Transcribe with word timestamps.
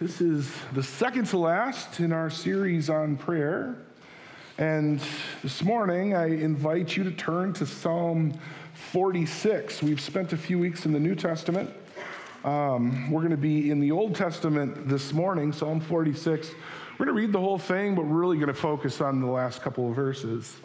This 0.00 0.22
is 0.22 0.50
the 0.72 0.82
second 0.82 1.26
to 1.26 1.36
last 1.36 2.00
in 2.00 2.10
our 2.10 2.30
series 2.30 2.88
on 2.88 3.18
prayer. 3.18 3.76
And 4.56 4.98
this 5.42 5.62
morning, 5.62 6.14
I 6.14 6.28
invite 6.28 6.96
you 6.96 7.04
to 7.04 7.10
turn 7.10 7.52
to 7.52 7.66
Psalm 7.66 8.32
46. 8.92 9.82
We've 9.82 10.00
spent 10.00 10.32
a 10.32 10.38
few 10.38 10.58
weeks 10.58 10.86
in 10.86 10.94
the 10.94 10.98
New 10.98 11.14
Testament. 11.14 11.68
Um, 12.44 13.10
we're 13.10 13.20
going 13.20 13.32
to 13.32 13.36
be 13.36 13.70
in 13.70 13.78
the 13.78 13.92
Old 13.92 14.14
Testament 14.14 14.88
this 14.88 15.12
morning, 15.12 15.52
Psalm 15.52 15.82
46. 15.82 16.48
We're 16.98 17.04
going 17.04 17.14
to 17.14 17.20
read 17.20 17.32
the 17.32 17.38
whole 17.38 17.58
thing, 17.58 17.94
but 17.94 18.06
we're 18.06 18.20
really 18.20 18.38
going 18.38 18.48
to 18.48 18.54
focus 18.54 19.02
on 19.02 19.20
the 19.20 19.26
last 19.26 19.60
couple 19.60 19.90
of 19.90 19.94
verses. 19.94 20.56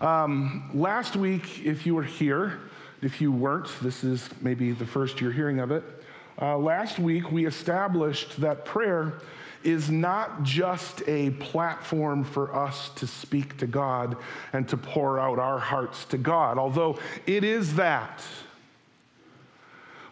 Um, 0.00 0.70
last 0.72 1.14
week, 1.14 1.62
if 1.62 1.84
you 1.84 1.94
were 1.94 2.02
here, 2.02 2.58
if 3.02 3.20
you 3.20 3.32
weren't, 3.32 3.68
this 3.82 4.02
is 4.02 4.30
maybe 4.40 4.72
the 4.72 4.86
first 4.86 5.20
you're 5.20 5.30
hearing 5.30 5.60
of 5.60 5.70
it. 5.72 6.01
Uh, 6.40 6.56
last 6.56 6.98
week, 6.98 7.30
we 7.30 7.46
established 7.46 8.40
that 8.40 8.64
prayer 8.64 9.20
is 9.64 9.90
not 9.90 10.42
just 10.42 11.02
a 11.06 11.30
platform 11.30 12.24
for 12.24 12.54
us 12.54 12.90
to 12.96 13.06
speak 13.06 13.56
to 13.58 13.66
God 13.66 14.16
and 14.52 14.68
to 14.68 14.76
pour 14.76 15.18
out 15.20 15.38
our 15.38 15.58
hearts 15.58 16.04
to 16.06 16.18
God, 16.18 16.58
although 16.58 16.98
it 17.26 17.44
is 17.44 17.76
that. 17.76 18.22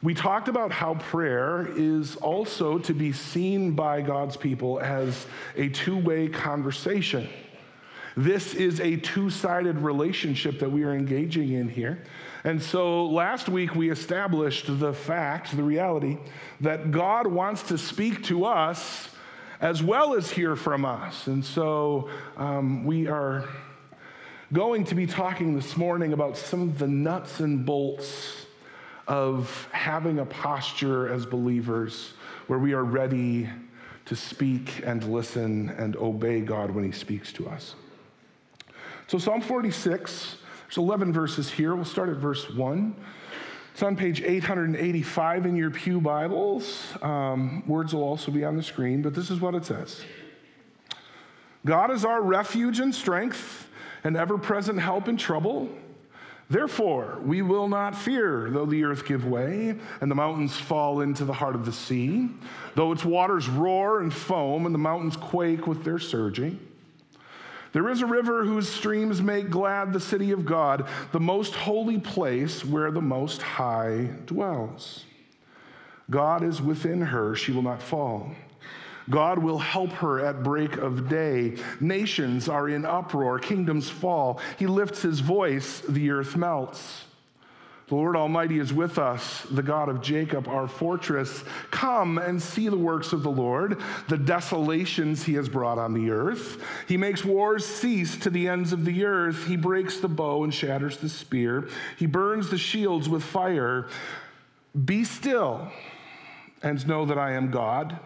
We 0.03 0.15
talked 0.15 0.49
about 0.49 0.73
how 0.73 0.95
prayer 0.95 1.69
is 1.77 2.17
also 2.17 2.79
to 2.79 2.95
be 2.95 3.13
seen 3.13 3.73
by 3.73 4.01
God's 4.01 4.37
people 4.37 4.81
as 4.81 5.27
a 5.57 5.69
two 5.69 5.99
way 5.99 6.29
conversation. 6.29 7.29
This 8.17 8.55
is 8.55 8.81
a 8.81 8.97
two 8.97 9.31
sided 9.31 9.79
relationship 9.79 10.59
that 10.61 10.71
we 10.71 10.85
are 10.85 10.95
engaging 10.95 11.53
in 11.53 11.69
here. 11.69 12.03
And 12.45 12.63
so 12.63 13.07
last 13.07 13.49
week 13.49 13.75
we 13.75 13.91
established 13.91 14.67
the 14.67 14.93
fact, 14.93 15.57
the 15.57 15.63
reality, 15.63 16.19
that 16.61 16.91
God 16.91 17.27
wants 17.27 17.63
to 17.65 17.79
speak 17.79 18.25
to 18.25 18.45
us 18.45 19.11
as 19.61 19.83
well 19.83 20.15
as 20.15 20.31
hear 20.31 20.57
from 20.57 20.85
us. 20.85 21.27
And 21.27 21.45
so 21.45 22.09
um, 22.37 22.85
we 22.85 23.07
are 23.07 23.47
going 24.53 24.85
to 24.85 24.95
be 24.95 25.07
talking 25.07 25.55
this 25.55 25.77
morning 25.77 26.13
about 26.13 26.37
some 26.37 26.63
of 26.63 26.79
the 26.79 26.89
nuts 26.89 27.41
and 27.41 27.65
bolts 27.65 28.47
of 29.07 29.69
having 29.71 30.19
a 30.19 30.25
posture 30.25 31.13
as 31.13 31.27
believers 31.27 32.15
where 32.47 32.59
we 32.59 32.73
are 32.73 32.85
ready 32.85 33.49
to 34.07 34.17
speak 34.17 34.83
and 34.85 35.05
listen 35.05 35.71
and 35.71 35.95
obey 35.97 36.41
God 36.41 36.71
when 36.71 36.85
He 36.85 36.93
speaks 36.93 37.33
to 37.35 37.49
us. 37.49 37.75
So, 39.11 39.19
Psalm 39.19 39.41
46 39.41 40.37
there's 40.69 40.77
11 40.77 41.13
verses 41.13 41.51
here. 41.51 41.75
We'll 41.75 41.85
start 41.85 42.11
at 42.11 42.19
verse 42.19 42.49
1. 42.49 42.95
It's 43.73 43.83
on 43.83 43.97
page 43.97 44.23
885 44.23 45.47
in 45.47 45.57
your 45.57 45.73
Pew 45.73 46.01
Bibles. 46.01 46.97
Um, 47.03 47.67
words 47.67 47.93
will 47.93 48.05
also 48.05 48.31
be 48.31 48.45
on 48.45 48.57
the 48.57 48.63
screen, 48.63 49.03
but 49.03 49.13
this 49.13 49.29
is 49.29 49.41
what 49.41 49.57
it 49.57 49.65
says 49.65 50.05
God 51.67 51.91
is 51.91 52.05
our 52.05 52.23
refuge 52.23 52.79
and 52.79 52.95
strength, 52.95 53.69
and 54.05 54.17
ever 54.17 54.39
present 54.39 54.79
help 54.79 55.09
in 55.09 55.17
trouble. 55.17 55.69
Therefore, 56.49 57.19
we 57.25 57.43
will 57.43 57.67
not 57.67 57.97
fear, 57.97 58.49
though 58.49 58.65
the 58.65 58.85
earth 58.85 59.05
give 59.05 59.27
way 59.27 59.75
and 60.01 60.09
the 60.09 60.15
mountains 60.15 60.57
fall 60.57 61.01
into 61.01 61.25
the 61.25 61.33
heart 61.33 61.57
of 61.57 61.67
the 61.67 61.73
sea, 61.73 62.29
though 62.77 62.93
its 62.93 63.05
waters 63.05 63.49
roar 63.49 64.03
and 64.03 64.15
foam 64.15 64.67
and 64.67 64.73
the 64.75 64.79
mountains 64.79 65.17
quake 65.17 65.67
with 65.67 65.83
their 65.83 65.99
surging. 65.99 66.61
There 67.73 67.89
is 67.89 68.03
a 68.03 68.07
river 68.07 68.45
whose 68.45 68.69
streams 68.69 69.23
make 69.23 69.51
glad 69.51 69.93
the 69.93 70.01
city 70.01 70.33
of 70.33 70.45
God, 70.45 70.89
the 71.13 71.21
most 71.21 71.55
holy 71.55 71.99
place 71.99 72.65
where 72.65 72.91
the 72.91 73.01
Most 73.01 73.43
High 73.43 74.09
dwells. 74.27 75.05
God 76.11 76.43
is 76.43 76.61
within 76.61 77.01
her, 77.01 77.37
she 77.37 77.53
will 77.53 77.63
not 77.63 77.81
fall. 77.81 78.33
God 79.09 79.39
will 79.39 79.59
help 79.59 79.91
her 79.93 80.25
at 80.25 80.43
break 80.43 80.77
of 80.77 81.09
day. 81.09 81.57
Nations 81.81 82.49
are 82.49 82.69
in 82.69 82.85
uproar, 82.85 83.39
kingdoms 83.39 83.89
fall. 83.89 84.41
He 84.59 84.67
lifts 84.67 85.03
his 85.03 85.21
voice, 85.21 85.81
the 85.89 86.11
earth 86.11 86.37
melts. 86.37 87.05
The 87.91 87.97
Lord 87.97 88.15
Almighty 88.15 88.61
is 88.61 88.73
with 88.73 88.99
us, 89.01 89.43
the 89.51 89.65
God 89.65 89.89
of 89.89 90.01
Jacob, 90.01 90.47
our 90.47 90.69
fortress. 90.69 91.43
Come 91.73 92.19
and 92.19 92.41
see 92.41 92.69
the 92.69 92.77
works 92.77 93.13
of 93.13 93.25
the 93.25 93.33
Lord, 93.33 93.81
the 94.07 94.17
desolations 94.17 95.25
he 95.25 95.35
has 95.35 95.49
brought 95.49 95.77
on 95.77 95.93
the 95.93 96.13
earth. 96.13 96.63
He 96.87 96.97
makes 96.97 97.25
wars 97.25 97.67
cease 97.67 98.17
to 98.19 98.31
the 98.31 98.47
ends 98.47 98.73
of 98.73 98.85
the 98.85 99.05
earth. 99.05 99.45
He 99.49 99.57
breaks 99.57 99.99
the 99.99 100.07
bow 100.07 100.45
and 100.45 100.55
shatters 100.55 100.99
the 100.99 101.09
spear. 101.09 101.69
He 101.99 102.07
burns 102.07 102.49
the 102.49 102.59
shields 102.59 103.09
with 103.09 103.25
fire. 103.25 103.89
Be 104.85 105.03
still 105.03 105.73
and 106.63 106.87
know 106.87 107.05
that 107.07 107.19
I 107.19 107.33
am 107.33 107.51
God. 107.51 107.99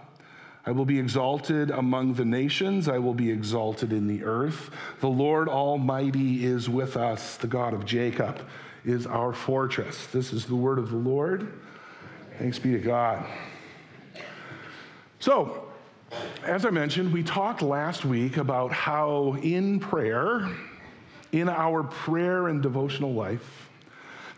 I 0.64 0.70
will 0.70 0.86
be 0.86 0.98
exalted 0.98 1.70
among 1.70 2.14
the 2.14 2.24
nations. 2.24 2.88
I 2.88 2.96
will 2.96 3.12
be 3.12 3.30
exalted 3.30 3.92
in 3.92 4.06
the 4.06 4.24
earth. 4.24 4.70
The 5.00 5.10
Lord 5.10 5.46
Almighty 5.46 6.46
is 6.46 6.70
with 6.70 6.96
us, 6.96 7.36
the 7.36 7.48
God 7.48 7.74
of 7.74 7.84
Jacob 7.84 8.40
is 8.84 9.06
our 9.06 9.32
fortress. 9.32 10.06
This 10.08 10.32
is 10.32 10.46
the 10.46 10.54
word 10.54 10.78
of 10.78 10.90
the 10.90 10.96
Lord. 10.96 11.52
Thanks 12.38 12.58
be 12.58 12.72
to 12.72 12.78
God. 12.78 13.24
So, 15.20 15.68
as 16.44 16.66
I 16.66 16.70
mentioned, 16.70 17.12
we 17.12 17.22
talked 17.22 17.62
last 17.62 18.04
week 18.04 18.36
about 18.36 18.72
how 18.72 19.36
in 19.42 19.80
prayer, 19.80 20.48
in 21.32 21.48
our 21.48 21.82
prayer 21.82 22.48
and 22.48 22.62
devotional 22.62 23.12
life, 23.14 23.63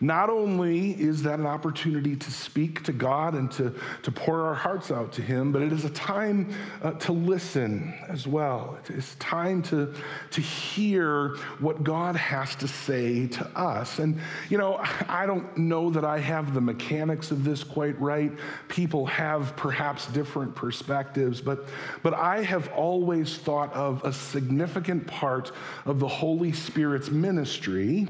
not 0.01 0.31
only 0.31 0.91
is 0.91 1.23
that 1.23 1.39
an 1.39 1.47
opportunity 1.47 2.17
to 2.17 2.31
speak 2.31 2.83
to 2.84 2.93
God 2.93 3.34
and 3.34 3.51
to, 3.53 3.75
to 4.03 4.12
pour 4.12 4.43
our 4.43 4.55
hearts 4.55 4.91
out 4.91 5.12
to 5.12 5.23
Him, 5.23 5.53
but 5.53 5.62
it 5.62 5.73
is 5.73 5.84
a 5.84 5.91
time 5.91 6.53
uh, 6.83 6.93
to 6.93 7.12
listen 7.12 7.95
as 8.09 8.27
well. 8.27 8.79
It's 8.89 9.15
time 9.17 9.62
to, 9.65 9.95
to 10.33 10.41
hear 10.41 11.37
what 11.59 11.83
God 11.83 12.17
has 12.17 12.55
to 12.56 12.69
say 12.69 13.27
to 13.29 13.47
us. 13.59 13.99
And, 13.99 14.21
you 14.51 14.59
know, 14.59 14.81
I 15.09 15.27
don't 15.27 15.56
know 15.56 15.91
that 15.91 16.05
I 16.05 16.19
have 16.19 16.55
the 16.55 16.61
mechanics 16.61 17.31
of 17.31 17.45
this 17.45 17.65
quite 17.65 17.99
right. 18.01 18.33
People 18.69 19.06
have 19.06 19.56
perhaps 19.56 20.06
different 20.09 20.55
perspectives, 20.55 21.41
but, 21.41 21.67
but 22.03 22.15
I 22.15 22.43
have 22.43 22.69
always 22.73 23.37
thought 23.39 23.73
of 23.73 24.05
a 24.05 24.12
significant 24.12 25.06
part 25.06 25.53
of 25.85 26.01
the 26.01 26.09
Holy 26.09 26.53
Spirit's 26.53 27.11
ministry 27.11 28.09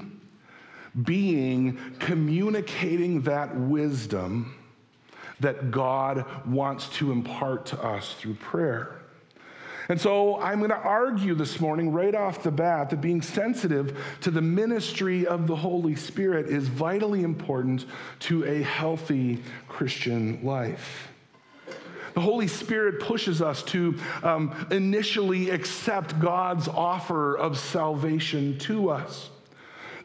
being 1.03 1.79
communicating 1.99 3.23
that 3.23 3.57
wisdom 3.57 4.55
that 5.41 5.71
God 5.71 6.25
wants 6.47 6.89
to 6.91 7.12
impart 7.12 7.67
to 7.67 7.83
us 7.83 8.15
through 8.15 8.34
prayer. 8.34 8.97
And 9.89 10.01
so 10.01 10.41
I'm 10.41 10.59
going 10.59 10.71
to 10.71 10.77
argue 10.77 11.34
this 11.34 11.61
morning, 11.61 11.93
right 11.93 12.15
off 12.15 12.43
the 12.43 12.51
bat, 12.51 12.91
that 12.91 13.01
being 13.01 13.23
sensitive 13.23 13.97
to 14.23 14.33
the 14.33 14.43
ministry 14.43 15.27
of 15.27 15.47
the 15.47 15.55
Holy 15.55 15.95
Spirit 15.95 16.47
is 16.47 16.67
vitally 16.67 17.23
important 17.23 17.84
to 18.21 18.45
a 18.45 18.63
healthy 18.63 19.43
Christian 19.69 20.45
life. 20.45 21.09
The 22.15 22.21
Holy 22.21 22.49
Spirit 22.49 23.01
pushes 23.01 23.43
us 23.43 23.63
to 23.65 23.97
um, 24.23 24.67
initially 24.71 25.51
accept 25.51 26.19
God's 26.19 26.67
offer 26.67 27.37
of 27.37 27.59
salvation 27.59 28.59
to 28.61 28.89
us. 28.89 29.31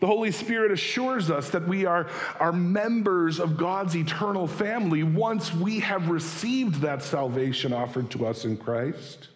The 0.02 0.08
Holy 0.08 0.32
Spirit 0.32 0.72
assures 0.72 1.30
us 1.30 1.52
that 1.52 1.68
we 1.68 1.86
are, 1.86 2.08
are 2.40 2.52
members 2.52 3.40
of 3.40 3.56
God's 3.56 3.96
eternal 3.96 4.48
family 4.48 5.04
once 5.04 5.54
we 5.54 5.80
have 5.80 6.10
received 6.10 6.82
that 6.82 7.04
salvation 7.04 7.72
offered 7.72 8.10
to 8.12 8.26
us 8.26 8.44
in 8.44 8.58
Christ. 8.58 9.30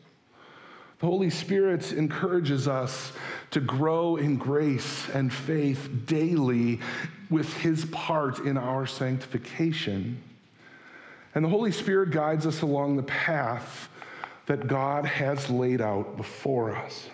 The 1.00 1.06
Holy 1.06 1.30
Spirit 1.30 1.94
encourages 1.94 2.68
us 2.68 3.14
to 3.52 3.60
grow 3.60 4.16
in 4.16 4.38
grace 4.38 5.08
and 5.14 5.32
faith 5.32 5.88
daily 6.08 6.80
with 7.30 7.54
His 7.58 7.86
part 7.86 8.40
in 8.40 8.58
our 8.58 8.88
sanctification. 8.88 10.20
And 11.36 11.46
the 11.46 11.50
Holy 11.50 11.72
Spirit 11.72 12.10
guides 12.10 12.48
us 12.48 12.64
along 12.64 12.96
the 12.96 13.04
path 13.04 13.88
that 14.48 14.66
God 14.66 15.06
has 15.06 15.48
laid 15.48 15.80
out 15.80 16.18
before 16.18 16.76
us. 16.76 17.08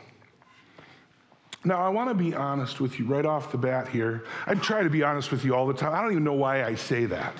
Now, 1.63 1.79
I 1.79 1.89
want 1.89 2.09
to 2.09 2.15
be 2.15 2.33
honest 2.33 2.79
with 2.79 2.97
you 2.97 3.05
right 3.05 3.25
off 3.25 3.51
the 3.51 3.57
bat 3.57 3.87
here. 3.87 4.23
I 4.47 4.55
try 4.55 4.81
to 4.81 4.89
be 4.89 5.03
honest 5.03 5.31
with 5.31 5.45
you 5.45 5.53
all 5.55 5.67
the 5.67 5.75
time. 5.75 5.93
I 5.93 6.01
don't 6.01 6.11
even 6.11 6.23
know 6.23 6.33
why 6.33 6.63
I 6.63 6.73
say 6.73 7.05
that. 7.05 7.35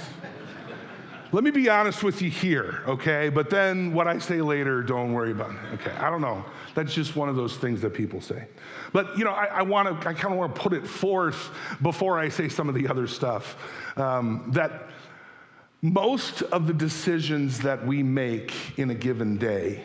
Let 1.34 1.44
me 1.46 1.50
be 1.50 1.70
honest 1.70 2.04
with 2.04 2.22
you 2.22 2.30
here, 2.30 2.84
okay? 2.88 3.30
But 3.30 3.50
then 3.50 3.94
what 3.94 4.06
I 4.06 4.20
say 4.20 4.42
later, 4.42 4.84
don't 4.84 5.14
worry 5.14 5.32
about 5.32 5.52
it, 5.52 5.58
okay? 5.76 5.92
I 5.92 6.10
don't 6.10 6.22
know. 6.22 6.44
That's 6.76 6.94
just 6.94 7.16
one 7.16 7.30
of 7.30 7.38
those 7.38 7.56
things 7.56 7.82
that 7.82 7.92
people 7.92 8.20
say. 8.20 8.48
But, 8.92 9.18
you 9.18 9.24
know, 9.24 9.32
I, 9.32 9.46
I 9.46 9.62
want 9.62 9.88
to, 9.88 10.08
I 10.08 10.14
kind 10.14 10.34
of 10.34 10.40
want 10.40 10.54
to 10.54 10.62
put 10.62 10.74
it 10.74 10.86
forth 10.86 11.50
before 11.82 12.20
I 12.20 12.28
say 12.28 12.50
some 12.50 12.68
of 12.68 12.76
the 12.76 12.88
other 12.88 13.08
stuff 13.08 13.56
um, 13.98 14.52
that 14.54 14.90
most 15.82 16.42
of 16.44 16.68
the 16.68 16.74
decisions 16.74 17.60
that 17.60 17.88
we 17.88 18.04
make 18.04 18.78
in 18.78 18.90
a 18.90 18.96
given 18.96 19.38
day 19.38 19.82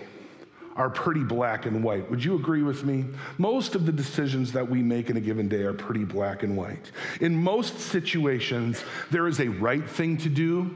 are 0.76 0.90
pretty 0.90 1.25
black 1.25 1.67
and 1.67 1.82
white. 1.82 2.08
Would 2.11 2.23
you 2.23 2.37
agree 2.37 2.62
with 2.62 2.84
me? 2.84 3.05
Most 3.38 3.75
of 3.75 3.87
the 3.87 3.93
decisions 3.93 4.52
that 4.52 4.69
we 4.69 4.82
make 4.82 5.11
in 5.11 5.17
a 5.17 5.20
given 5.20 5.49
day 5.49 5.62
are 5.62 5.73
pretty 5.73 6.05
black 6.05 6.43
and 6.43 6.56
white. 6.56 6.93
In 7.20 7.34
most 7.34 7.78
situations, 7.81 8.84
there 9.11 9.26
is 9.26 9.40
a 9.40 9.49
right 9.49 9.88
thing 9.88 10.17
to 10.19 10.28
do 10.28 10.70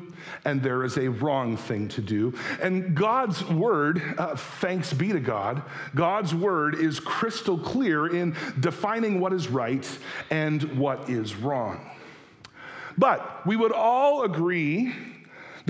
and 0.44 0.62
there 0.62 0.85
is 0.85 0.97
a 0.97 1.08
wrong 1.08 1.56
thing 1.56 1.88
to 1.88 2.00
do. 2.00 2.35
And 2.62 2.94
God's 2.94 3.44
word, 3.44 4.02
uh, 4.19 4.37
thanks 4.37 4.93
be 4.93 5.12
to 5.12 5.20
God, 5.20 5.62
God's 5.94 6.35
word 6.35 6.75
is 6.75 7.00
crystal 7.00 7.58
clear 7.58 8.06
in 8.14 8.37
defining 8.58 9.20
what 9.20 9.32
is 9.32 9.49
right 9.49 9.87
and 10.31 10.62
what 10.79 11.08
is 11.08 11.35
wrong. 11.35 11.91
But 12.99 13.47
we 13.47 13.56
would 13.56 13.73
all 13.73 14.25
agree 14.25 14.94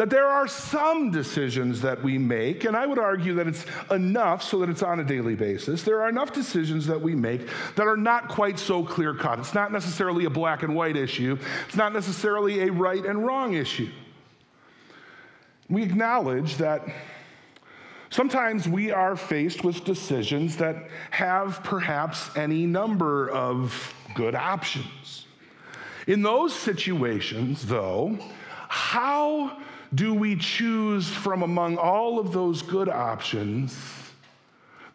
that 0.00 0.08
there 0.08 0.28
are 0.28 0.48
some 0.48 1.10
decisions 1.10 1.82
that 1.82 2.02
we 2.02 2.16
make, 2.16 2.64
and 2.64 2.74
I 2.74 2.86
would 2.86 2.98
argue 2.98 3.34
that 3.34 3.46
it's 3.46 3.66
enough 3.90 4.42
so 4.42 4.60
that 4.60 4.70
it's 4.70 4.82
on 4.82 4.98
a 4.98 5.04
daily 5.04 5.34
basis. 5.34 5.82
There 5.82 6.00
are 6.00 6.08
enough 6.08 6.32
decisions 6.32 6.86
that 6.86 6.98
we 6.98 7.14
make 7.14 7.46
that 7.76 7.86
are 7.86 7.98
not 7.98 8.26
quite 8.26 8.58
so 8.58 8.82
clear 8.82 9.12
cut. 9.12 9.38
It's 9.38 9.52
not 9.52 9.72
necessarily 9.72 10.24
a 10.24 10.30
black 10.30 10.62
and 10.62 10.74
white 10.74 10.96
issue, 10.96 11.36
it's 11.66 11.76
not 11.76 11.92
necessarily 11.92 12.60
a 12.66 12.72
right 12.72 13.04
and 13.04 13.26
wrong 13.26 13.52
issue. 13.52 13.90
We 15.68 15.82
acknowledge 15.82 16.56
that 16.56 16.82
sometimes 18.08 18.66
we 18.66 18.90
are 18.92 19.16
faced 19.16 19.64
with 19.64 19.84
decisions 19.84 20.56
that 20.56 20.76
have 21.10 21.62
perhaps 21.62 22.34
any 22.38 22.64
number 22.64 23.28
of 23.28 23.92
good 24.14 24.34
options. 24.34 25.26
In 26.06 26.22
those 26.22 26.54
situations, 26.54 27.66
though, 27.66 28.18
how 28.70 29.58
do 29.94 30.14
we 30.14 30.36
choose 30.36 31.08
from 31.08 31.42
among 31.42 31.76
all 31.76 32.18
of 32.18 32.32
those 32.32 32.62
good 32.62 32.88
options 32.88 33.76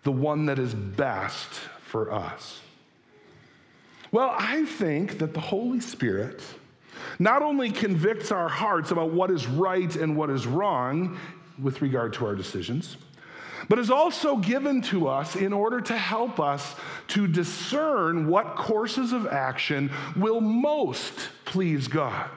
the 0.03 0.11
one 0.11 0.45
that 0.45 0.59
is 0.59 0.73
best 0.73 1.49
for 1.81 2.11
us? 2.11 2.59
Well, 4.11 4.33
I 4.37 4.65
think 4.65 5.17
that 5.17 5.33
the 5.33 5.41
Holy 5.41 5.81
Spirit 5.81 6.41
not 7.19 7.41
only 7.41 7.71
convicts 7.71 8.31
our 8.31 8.47
hearts 8.47 8.91
about 8.91 9.11
what 9.11 9.31
is 9.31 9.47
right 9.47 9.93
and 9.95 10.15
what 10.15 10.29
is 10.29 10.47
wrong 10.47 11.17
with 11.61 11.81
regard 11.81 12.13
to 12.13 12.25
our 12.25 12.35
decisions, 12.35 12.97
but 13.67 13.79
is 13.79 13.89
also 13.89 14.37
given 14.37 14.81
to 14.81 15.07
us 15.07 15.35
in 15.35 15.51
order 15.51 15.81
to 15.81 15.97
help 15.97 16.39
us 16.39 16.75
to 17.09 17.27
discern 17.27 18.27
what 18.27 18.55
courses 18.55 19.11
of 19.11 19.27
action 19.27 19.91
will 20.15 20.39
most 20.39 21.29
please 21.45 21.87
God 21.87 22.29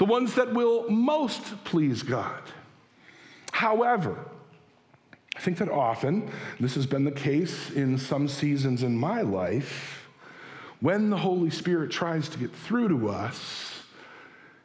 the 0.00 0.06
ones 0.06 0.34
that 0.36 0.54
will 0.54 0.88
most 0.88 1.62
please 1.64 2.02
God. 2.02 2.40
However, 3.52 4.16
I 5.36 5.40
think 5.40 5.58
that 5.58 5.68
often, 5.68 6.30
this 6.58 6.74
has 6.76 6.86
been 6.86 7.04
the 7.04 7.12
case 7.12 7.70
in 7.70 7.98
some 7.98 8.26
seasons 8.26 8.82
in 8.82 8.96
my 8.96 9.20
life, 9.20 10.08
when 10.80 11.10
the 11.10 11.18
Holy 11.18 11.50
Spirit 11.50 11.90
tries 11.90 12.30
to 12.30 12.38
get 12.38 12.50
through 12.50 12.88
to 12.88 13.10
us, 13.10 13.82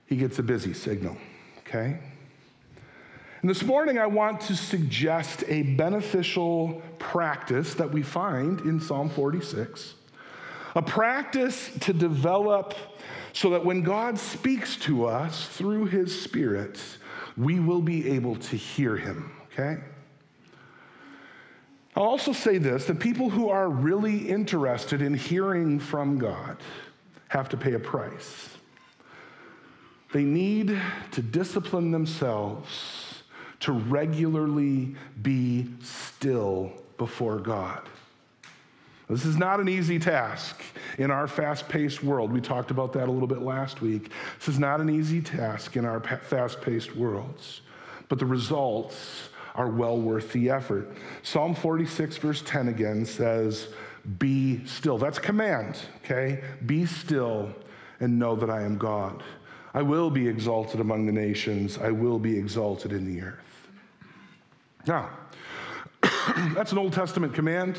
he 0.05 0.15
gets 0.15 0.39
a 0.39 0.43
busy 0.43 0.73
signal, 0.73 1.17
okay? 1.67 1.99
And 3.41 3.49
this 3.49 3.63
morning, 3.63 3.99
I 3.99 4.07
want 4.07 4.39
to 4.39 4.55
suggest 4.55 5.43
a 5.49 5.63
beneficial 5.63 6.81
practice 6.97 7.73
that 7.73 7.91
we 7.91 8.03
find 8.03 8.61
in 8.61 8.79
Psalm 8.79 9.09
46, 9.09 9.95
a 10.77 10.81
practice 10.81 11.71
to 11.81 11.91
develop 11.91 12.73
so 13.35 13.49
that 13.49 13.65
when 13.65 13.81
God 13.81 14.17
speaks 14.17 14.77
to 14.77 15.05
us 15.05 15.47
through 15.49 15.87
his 15.87 16.19
Spirit, 16.21 16.79
we 17.35 17.59
will 17.59 17.81
be 17.81 18.09
able 18.11 18.37
to 18.37 18.55
hear 18.55 18.95
him, 18.95 19.29
okay? 19.51 19.81
I'll 21.97 22.03
also 22.03 22.31
say 22.31 22.57
this 22.59 22.85
the 22.85 22.95
people 22.95 23.29
who 23.29 23.49
are 23.49 23.67
really 23.67 24.29
interested 24.29 25.01
in 25.01 25.13
hearing 25.13 25.79
from 25.79 26.17
God 26.17 26.57
have 27.27 27.49
to 27.49 27.57
pay 27.57 27.73
a 27.73 27.79
price. 27.79 28.49
They 30.13 30.23
need 30.23 30.81
to 31.11 31.21
discipline 31.21 31.91
themselves 31.91 33.23
to 33.59 33.73
regularly 33.73 34.95
be 35.21 35.67
still 35.81 36.71
before 36.97 37.39
God. 37.39 37.81
This 39.09 39.25
is 39.25 39.37
not 39.37 39.59
an 39.59 39.69
easy 39.69 39.99
task 39.99 40.61
in 40.97 41.11
our 41.11 41.27
fast 41.27 41.69
paced 41.69 42.03
world. 42.03 42.31
We 42.31 42.41
talked 42.41 42.71
about 42.71 42.93
that 42.93 43.07
a 43.07 43.11
little 43.11 43.27
bit 43.27 43.41
last 43.41 43.81
week. 43.81 44.11
This 44.39 44.47
is 44.47 44.59
not 44.59 44.81
an 44.81 44.89
easy 44.89 45.21
task 45.21 45.75
in 45.75 45.85
our 45.85 45.99
fast 45.99 46.61
paced 46.61 46.95
worlds, 46.95 47.61
but 48.09 48.17
the 48.17 48.25
results 48.25 49.29
are 49.53 49.69
well 49.69 49.99
worth 49.99 50.31
the 50.33 50.49
effort. 50.49 50.91
Psalm 51.21 51.53
46, 51.53 52.17
verse 52.17 52.41
10 52.45 52.67
again 52.69 53.05
says, 53.05 53.69
Be 54.17 54.65
still. 54.65 54.97
That's 54.97 55.19
command, 55.19 55.77
okay? 56.03 56.43
Be 56.65 56.85
still 56.85 57.53
and 57.99 58.17
know 58.17 58.35
that 58.35 58.49
I 58.49 58.63
am 58.63 58.77
God. 58.77 59.23
I 59.73 59.81
will 59.81 60.09
be 60.09 60.27
exalted 60.27 60.79
among 60.79 61.05
the 61.05 61.11
nations, 61.11 61.77
I 61.77 61.91
will 61.91 62.17
be 62.17 62.37
exalted 62.37 62.91
in 62.91 63.05
the 63.05 63.21
earth. 63.21 63.69
Now, 64.87 65.09
that's 66.53 66.71
an 66.71 66.77
Old 66.77 66.93
Testament 66.93 67.33
command. 67.33 67.77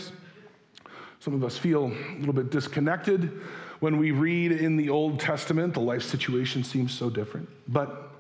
Some 1.20 1.34
of 1.34 1.44
us 1.44 1.56
feel 1.58 1.86
a 1.86 2.18
little 2.18 2.34
bit 2.34 2.50
disconnected 2.50 3.40
when 3.80 3.98
we 3.98 4.10
read 4.10 4.52
in 4.52 4.76
the 4.76 4.90
Old 4.90 5.20
Testament. 5.20 5.74
The 5.74 5.80
life 5.80 6.02
situation 6.02 6.64
seems 6.64 6.92
so 6.92 7.10
different. 7.10 7.48
But 7.68 8.10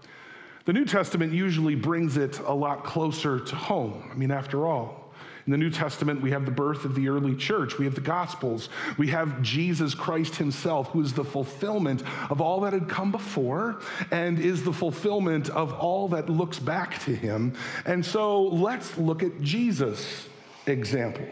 the 0.64 0.72
New 0.72 0.84
Testament 0.84 1.32
usually 1.32 1.76
brings 1.76 2.16
it 2.16 2.40
a 2.40 2.52
lot 2.52 2.84
closer 2.84 3.38
to 3.40 3.56
home. 3.56 4.10
I 4.10 4.14
mean, 4.14 4.30
after 4.32 4.66
all, 4.66 5.06
in 5.46 5.52
the 5.52 5.58
New 5.58 5.70
Testament, 5.70 6.20
we 6.20 6.32
have 6.32 6.44
the 6.44 6.50
birth 6.50 6.84
of 6.84 6.96
the 6.96 7.08
early 7.08 7.36
church. 7.36 7.78
We 7.78 7.84
have 7.84 7.94
the 7.94 8.00
Gospels. 8.00 8.68
We 8.98 9.06
have 9.08 9.42
Jesus 9.42 9.94
Christ 9.94 10.34
Himself, 10.34 10.88
who 10.88 11.00
is 11.00 11.12
the 11.12 11.24
fulfillment 11.24 12.02
of 12.30 12.40
all 12.40 12.60
that 12.62 12.72
had 12.72 12.88
come 12.88 13.12
before 13.12 13.80
and 14.10 14.40
is 14.40 14.64
the 14.64 14.72
fulfillment 14.72 15.48
of 15.50 15.72
all 15.74 16.08
that 16.08 16.28
looks 16.28 16.58
back 16.58 16.98
to 17.04 17.14
Him. 17.14 17.54
And 17.84 18.04
so 18.04 18.42
let's 18.42 18.98
look 18.98 19.22
at 19.22 19.40
Jesus' 19.40 20.28
example. 20.66 21.26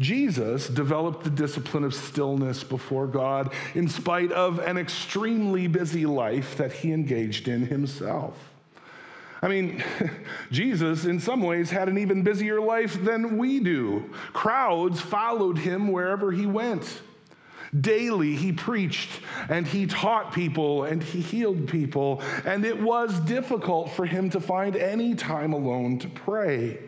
Jesus 0.00 0.68
developed 0.68 1.24
the 1.24 1.30
discipline 1.30 1.82
of 1.82 1.92
stillness 1.92 2.62
before 2.62 3.06
God 3.06 3.52
in 3.74 3.88
spite 3.88 4.30
of 4.30 4.60
an 4.60 4.78
extremely 4.78 5.66
busy 5.66 6.06
life 6.06 6.56
that 6.56 6.72
he 6.72 6.92
engaged 6.92 7.48
in 7.48 7.66
himself. 7.66 8.36
I 9.42 9.48
mean, 9.48 9.82
Jesus, 10.50 11.04
in 11.04 11.20
some 11.20 11.42
ways, 11.42 11.70
had 11.70 11.88
an 11.88 11.98
even 11.98 12.22
busier 12.22 12.60
life 12.60 13.02
than 13.02 13.38
we 13.38 13.60
do. 13.60 14.12
Crowds 14.32 15.00
followed 15.00 15.58
him 15.58 15.90
wherever 15.90 16.30
he 16.30 16.46
went. 16.46 17.02
Daily, 17.78 18.34
he 18.34 18.52
preached 18.52 19.10
and 19.48 19.66
he 19.66 19.86
taught 19.86 20.32
people 20.32 20.84
and 20.84 21.02
he 21.02 21.20
healed 21.20 21.68
people, 21.68 22.22
and 22.44 22.64
it 22.64 22.80
was 22.80 23.18
difficult 23.20 23.90
for 23.90 24.06
him 24.06 24.30
to 24.30 24.40
find 24.40 24.74
any 24.74 25.14
time 25.14 25.52
alone 25.52 25.98
to 25.98 26.08
pray. 26.08 26.78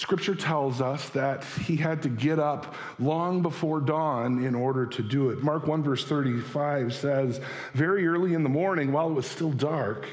Scripture 0.00 0.34
tells 0.34 0.80
us 0.80 1.10
that 1.10 1.44
he 1.44 1.76
had 1.76 2.02
to 2.02 2.08
get 2.08 2.38
up 2.38 2.74
long 2.98 3.42
before 3.42 3.80
dawn 3.80 4.42
in 4.42 4.54
order 4.54 4.86
to 4.86 5.02
do 5.02 5.28
it. 5.28 5.42
Mark 5.42 5.66
1, 5.66 5.82
verse 5.82 6.06
35 6.06 6.94
says, 6.94 7.38
Very 7.74 8.06
early 8.06 8.32
in 8.32 8.42
the 8.42 8.48
morning, 8.48 8.92
while 8.92 9.10
it 9.10 9.12
was 9.12 9.26
still 9.26 9.52
dark, 9.52 10.08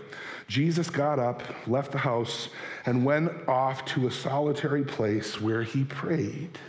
Jesus 0.50 0.90
got 0.90 1.20
up, 1.20 1.42
left 1.68 1.94
the 1.94 2.00
house, 2.00 2.50
and 2.86 3.06
went 3.06 3.32
off 3.48 3.86
to 3.86 4.08
a 4.08 4.12
solitary 4.12 4.84
place 4.84 5.40
where 5.40 5.64
he 5.64 5.86
prayed. 5.86 6.60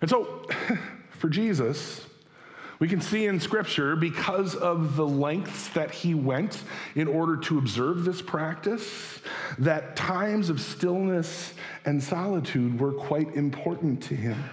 And 0.00 0.08
so, 0.08 0.46
for 1.10 1.28
Jesus, 1.28 2.06
we 2.78 2.86
can 2.86 3.00
see 3.00 3.26
in 3.26 3.40
Scripture, 3.40 3.96
because 3.96 4.54
of 4.54 4.94
the 4.94 5.06
lengths 5.06 5.68
that 5.70 5.90
he 5.90 6.14
went 6.14 6.62
in 6.94 7.08
order 7.08 7.36
to 7.36 7.58
observe 7.58 8.04
this 8.04 8.22
practice, 8.22 9.20
that 9.58 9.96
times 9.96 10.48
of 10.48 10.60
stillness 10.60 11.54
and 11.84 12.02
solitude 12.02 12.78
were 12.78 12.92
quite 12.92 13.34
important 13.34 14.02
to 14.04 14.14
him. 14.14 14.44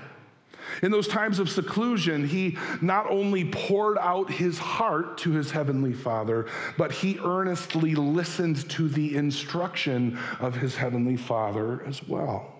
In 0.82 0.91
those 0.91 1.08
times 1.08 1.39
of 1.39 1.50
seclusion, 1.50 2.27
he 2.27 2.58
not 2.82 3.10
only 3.10 3.46
poured 3.46 4.00
out 4.00 4.32
his 4.32 4.58
heart 4.58 5.20
to 5.20 5.32
his 5.32 5.51
heavenly 5.51 5.94
Father, 5.94 6.48
but 6.77 6.91
he 6.91 7.20
earnestly 7.24 7.94
listened 7.94 8.67
to 8.72 8.89
the 8.89 9.15
instruction 9.15 10.17
of 10.39 10.55
his 10.55 10.75
heavenly 10.75 11.15
Father 11.15 11.84
as 11.86 12.01
well. 12.08 12.53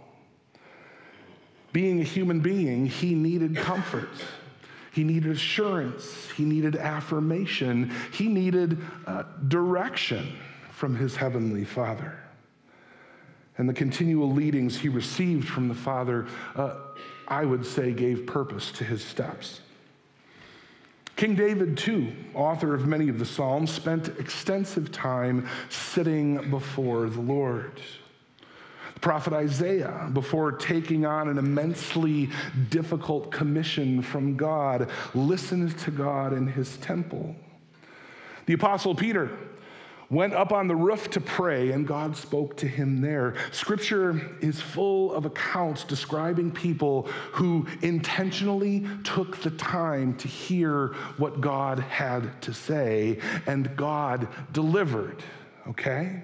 Being 1.74 2.00
a 2.00 2.04
human 2.04 2.40
being, 2.40 2.86
he 2.86 3.16
needed 3.16 3.58
comfort. 3.58 4.10
He 4.96 5.04
needed 5.04 5.30
assurance. 5.34 6.30
He 6.38 6.46
needed 6.46 6.78
affirmation. 6.78 7.92
He 8.14 8.30
needed 8.30 8.78
uh, 9.06 9.24
direction 9.50 10.38
from 10.72 10.96
his 10.96 11.18
heavenly 11.18 11.66
Father. 11.66 12.18
And 13.58 13.68
the 13.68 13.74
continual 13.74 14.32
leadings 14.32 14.80
he 14.80 14.88
received 14.88 15.50
from 15.50 15.68
the 15.68 15.76
Father, 15.76 16.28
uh, 16.56 16.78
I 17.28 17.44
would 17.44 17.66
say, 17.66 17.92
gave 17.92 18.26
purpose 18.26 18.72
to 18.72 18.86
his 18.86 19.04
steps. 19.04 19.60
King 21.18 21.36
David, 21.36 21.78
too, 21.78 22.14
author 22.34 22.74
of 22.74 22.88
many 22.88 23.10
of 23.10 23.20
the 23.20 23.26
Psalms, 23.26 23.72
spent 23.72 24.08
extensive 24.18 24.94
time 24.94 25.46
sitting 25.68 26.50
before 26.50 27.10
the 27.10 27.20
Lord. 27.20 27.82
Prophet 29.02 29.34
Isaiah 29.34 30.10
before 30.14 30.52
taking 30.52 31.06
on 31.06 31.28
an 31.28 31.38
immensely 31.38 32.30
difficult 32.70 33.32
commission 33.32 34.02
from 34.02 34.36
God, 34.36 34.90
listened 35.14 35.78
to 35.80 35.92
God 35.92 36.34
in 36.34 36.48
his 36.48 36.78
temple. 36.78 37.36
The 38.46 38.54
apostle 38.54 38.96
Peter 38.96 39.32
went 40.10 40.34
up 40.34 40.52
on 40.52 40.68
the 40.68 40.76
roof 40.76 41.10
to 41.10 41.20
pray, 41.20 41.72
and 41.72 41.88
God 41.88 42.16
spoke 42.16 42.56
to 42.58 42.68
him 42.68 43.02
there. 43.02 43.36
Scripture 43.52 44.38
is 44.40 44.62
full 44.62 45.12
of 45.14 45.26
accounts 45.26 45.84
describing 45.84 46.52
people 46.52 47.04
who 47.32 47.66
intentionally 47.82 48.86
took 49.04 49.38
the 49.38 49.50
time 49.52 50.16
to 50.18 50.28
hear 50.28 50.90
what 51.18 51.42
God 51.42 51.80
had 51.80 52.40
to 52.44 52.54
say, 52.54 53.20
and 53.48 53.76
God 53.76 54.28
delivered, 54.52 55.24
okay? 55.68 56.22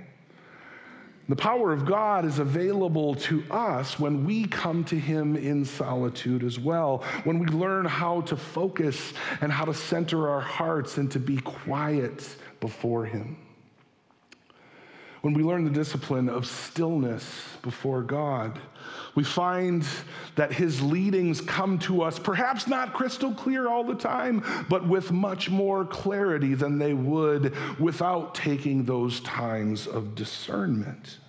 The 1.31 1.37
power 1.37 1.71
of 1.71 1.85
God 1.85 2.25
is 2.25 2.39
available 2.39 3.15
to 3.15 3.41
us 3.49 3.97
when 3.97 4.25
we 4.25 4.47
come 4.47 4.83
to 4.83 4.99
Him 4.99 5.37
in 5.37 5.63
solitude 5.63 6.43
as 6.43 6.59
well, 6.59 7.05
when 7.23 7.39
we 7.39 7.47
learn 7.47 7.85
how 7.85 8.19
to 8.23 8.35
focus 8.35 9.13
and 9.39 9.49
how 9.49 9.63
to 9.63 9.73
center 9.73 10.27
our 10.27 10.41
hearts 10.41 10.97
and 10.97 11.09
to 11.11 11.19
be 11.19 11.37
quiet 11.37 12.35
before 12.59 13.05
Him 13.05 13.37
when 15.21 15.33
we 15.33 15.43
learn 15.43 15.63
the 15.63 15.69
discipline 15.69 16.29
of 16.29 16.47
stillness 16.47 17.23
before 17.61 18.01
God, 18.01 18.59
we 19.13 19.23
find 19.23 19.85
that 20.35 20.51
His 20.51 20.81
leadings 20.81 21.41
come 21.41 21.77
to 21.79 22.01
us, 22.01 22.17
perhaps 22.17 22.67
not 22.67 22.93
crystal 22.93 23.31
clear 23.33 23.67
all 23.67 23.83
the 23.83 23.95
time, 23.95 24.43
but 24.67 24.87
with 24.87 25.11
much 25.11 25.49
more 25.49 25.85
clarity 25.85 26.55
than 26.55 26.79
they 26.79 26.93
would 26.93 27.55
without 27.79 28.33
taking 28.33 28.83
those 28.83 29.19
times 29.21 29.85
of 29.85 30.15
discernment. 30.15 31.19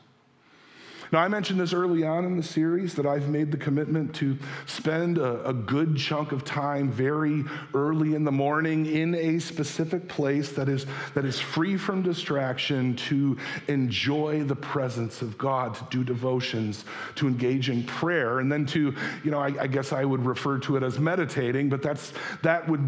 Now, 1.12 1.20
I 1.20 1.28
mentioned 1.28 1.60
this 1.60 1.74
early 1.74 2.04
on 2.04 2.24
in 2.24 2.38
the 2.38 2.42
series 2.42 2.94
that 2.94 3.04
I've 3.04 3.28
made 3.28 3.50
the 3.50 3.58
commitment 3.58 4.14
to 4.14 4.38
spend 4.64 5.18
a, 5.18 5.46
a, 5.46 5.52
good 5.52 5.94
chunk 5.94 6.32
of 6.32 6.42
time 6.42 6.90
very 6.90 7.44
early 7.74 8.14
in 8.14 8.24
the 8.24 8.32
morning 8.32 8.86
in 8.86 9.14
a 9.14 9.38
specific 9.38 10.08
place 10.08 10.52
that 10.52 10.70
is, 10.70 10.86
that 11.12 11.26
is 11.26 11.38
free 11.38 11.76
from 11.76 12.00
distraction 12.00 12.96
to 12.96 13.36
enjoy 13.68 14.42
the 14.44 14.56
presence 14.56 15.20
of 15.20 15.36
God, 15.36 15.74
to 15.74 15.86
do 15.90 16.02
devotions, 16.02 16.86
to 17.16 17.28
engage 17.28 17.68
in 17.68 17.84
prayer, 17.84 18.38
and 18.38 18.50
then 18.50 18.64
to, 18.66 18.94
you 19.22 19.30
know, 19.30 19.38
I, 19.38 19.52
I 19.60 19.66
guess 19.66 19.92
I 19.92 20.06
would 20.06 20.24
refer 20.24 20.58
to 20.60 20.76
it 20.78 20.82
as 20.82 20.98
meditating, 20.98 21.68
but 21.68 21.82
that's, 21.82 22.14
that 22.40 22.66
would 22.66 22.80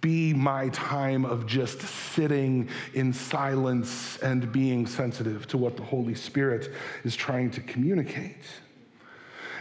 be 0.00 0.32
my 0.32 0.68
time 0.70 1.24
of 1.24 1.46
just 1.46 1.80
sitting 1.80 2.68
in 2.94 3.12
silence 3.12 4.16
and 4.18 4.50
being 4.52 4.86
sensitive 4.86 5.46
to 5.48 5.58
what 5.58 5.76
the 5.76 5.82
Holy 5.82 6.14
Spirit 6.14 6.72
is 7.04 7.14
trying 7.16 7.50
to 7.50 7.60
communicate. 7.60 8.36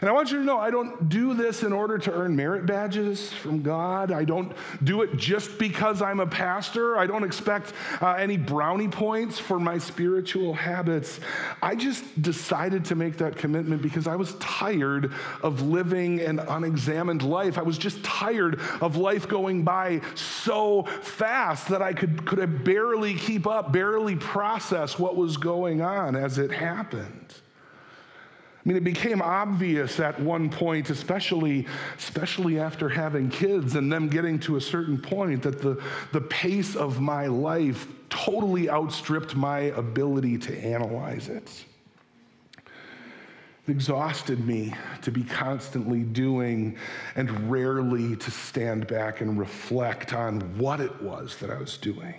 And 0.02 0.10
I 0.10 0.14
want 0.14 0.32
you 0.32 0.38
to 0.38 0.44
know 0.44 0.58
I 0.58 0.72
don't 0.72 1.10
do 1.10 1.34
this 1.34 1.64
in 1.64 1.74
order 1.74 1.98
to 1.98 2.14
earn 2.14 2.36
merit 2.36 2.66
badges 2.66 3.34
from 3.34 3.62
God. 3.62 4.12
I 4.12 4.24
don't 4.24 4.54
do 4.84 5.02
it 5.02 5.18
just 5.18 5.58
because 5.60 6.02
I'm 6.02 6.22
a 6.22 6.28
pastor. 6.28 6.98
I 6.98 7.06
don't 7.06 7.24
expect 7.24 7.74
uh, 8.02 8.14
any 8.14 8.38
brownie 8.38 8.88
points 8.88 9.40
for 9.40 9.60
my 9.60 9.78
spiritual 9.78 10.54
habits. 10.54 11.20
I 11.62 11.76
just 11.76 12.22
decided 12.22 12.86
to 12.86 12.96
make 12.96 13.18
that 13.18 13.36
commitment 13.36 13.82
because 13.82 14.08
I 14.08 14.16
was 14.16 14.36
tired 14.36 15.12
of 15.44 15.62
living 15.64 16.22
an 16.22 16.40
unexamined 16.40 17.24
life. 17.24 17.58
I 17.58 17.64
was 17.64 17.78
just 17.78 18.02
tired 18.04 18.60
of 18.80 18.96
life 18.96 19.28
going 19.28 19.64
by 19.64 20.00
so 20.16 20.84
fast 20.84 21.68
that 21.70 21.82
I 21.82 21.92
could, 21.92 22.26
could 22.26 22.64
barely 22.64 23.16
keep 23.16 23.46
up, 23.46 23.74
barely 23.74 24.16
process 24.16 24.98
what 24.98 25.18
was 25.18 25.36
going 25.36 25.82
on 25.82 26.16
as 26.16 26.38
it 26.38 26.52
happened. 26.52 27.34
I 28.70 28.72
mean, 28.72 28.78
it 28.78 28.84
became 28.84 29.20
obvious 29.20 30.00
at 30.00 30.20
one 30.20 30.48
point, 30.48 30.92
especially, 30.92 31.66
especially 31.98 32.60
after 32.60 32.88
having 32.88 33.28
kids 33.28 33.74
and 33.74 33.92
them 33.92 34.10
getting 34.10 34.38
to 34.42 34.58
a 34.58 34.62
certain 34.62 35.02
point, 35.02 35.42
that 35.42 35.60
the, 35.60 35.82
the 36.12 36.22
pace 36.22 36.76
of 36.76 37.00
my 37.00 37.26
life 37.26 37.88
totally 38.12 38.70
outstripped 38.70 39.36
my 39.36 39.62
ability 39.76 40.38
to 40.38 40.56
analyze 40.56 41.30
it. 41.30 41.52
It 42.58 43.72
exhausted 43.72 44.46
me 44.46 44.76
to 45.02 45.10
be 45.10 45.24
constantly 45.24 46.04
doing 46.04 46.78
and 47.16 47.50
rarely 47.50 48.16
to 48.18 48.30
stand 48.30 48.86
back 48.86 49.22
and 49.22 49.40
reflect 49.40 50.14
on 50.14 50.42
what 50.60 50.80
it 50.80 51.02
was 51.02 51.38
that 51.38 51.50
I 51.50 51.58
was 51.58 51.76
doing. 51.76 52.14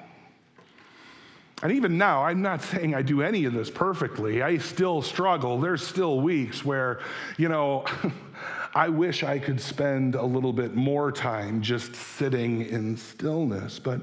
And 1.63 1.73
even 1.73 1.99
now, 1.99 2.25
I'm 2.25 2.43
not 2.43 2.63
saying 2.71 2.95
I 2.95 3.03
do 3.03 3.23
any 3.23 3.45
of 3.45 3.53
this 3.53 3.71
perfectly. 3.71 4.43
I 4.43 4.59
still 4.59 5.03
struggle. 5.03 5.59
There's 5.59 5.87
still 5.87 6.21
weeks 6.21 6.65
where, 6.65 7.01
you 7.37 7.49
know, 7.49 7.85
I 8.75 8.89
wish 8.89 9.25
I 9.25 9.39
could 9.39 9.61
spend 9.61 10.15
a 10.15 10.25
little 10.25 10.53
bit 10.53 10.75
more 10.75 11.11
time 11.11 11.61
just 11.61 11.95
sitting 11.95 12.63
in 12.63 12.97
stillness. 12.97 13.81
But 13.81 14.01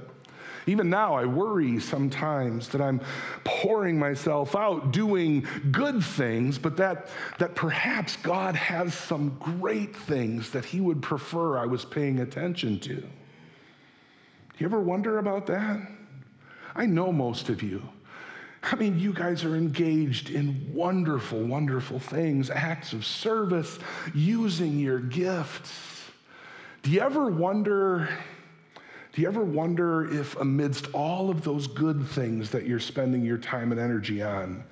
even 0.67 0.89
now, 0.89 1.15
I 1.15 1.23
worry 1.23 1.79
sometimes 1.79 2.67
that 2.69 2.81
I'm 2.81 2.99
pouring 3.45 3.97
myself 3.97 4.53
out 4.53 4.91
doing 4.91 5.47
good 5.71 6.03
things, 6.03 6.59
but 6.59 6.75
that, 6.75 7.07
that 7.39 7.55
perhaps 7.55 8.17
God 8.17 8.53
has 8.55 8.93
some 8.93 9.37
great 9.39 9.95
things 9.95 10.49
that 10.49 10.65
He 10.65 10.81
would 10.81 11.01
prefer 11.01 11.57
I 11.57 11.65
was 11.65 11.85
paying 11.85 12.19
attention 12.19 12.79
to. 12.81 12.95
Do 12.95 13.07
you 14.57 14.65
ever 14.65 14.81
wonder 14.81 15.19
about 15.19 15.45
that? 15.47 15.96
I 16.77 16.85
know 16.85 17.11
most 17.11 17.49
of 17.49 17.63
you. 17.63 17.81
I 18.61 18.75
mean, 18.75 18.99
you 18.99 19.13
guys 19.13 19.43
are 19.43 19.55
engaged 19.55 20.29
in 20.29 20.71
wonderful, 20.73 21.43
wonderful 21.43 21.99
things, 21.99 22.49
acts 22.49 22.93
of 22.93 23.05
service, 23.05 23.79
using 24.13 24.79
your 24.79 24.99
gifts. 24.99 25.71
Do 26.83 26.91
you 26.91 27.01
ever 27.01 27.29
wonder? 27.29 28.07
Do 29.13 29.21
you 29.21 29.27
ever 29.27 29.43
wonder 29.43 30.13
if, 30.13 30.35
amidst 30.37 30.93
all 30.93 31.31
of 31.31 31.43
those 31.43 31.65
good 31.65 32.07
things 32.07 32.51
that 32.51 32.67
you're 32.67 32.79
spending 32.79 33.25
your 33.25 33.39
time 33.39 33.71
and 33.71 33.81
energy 33.81 34.21
on, 34.21 34.63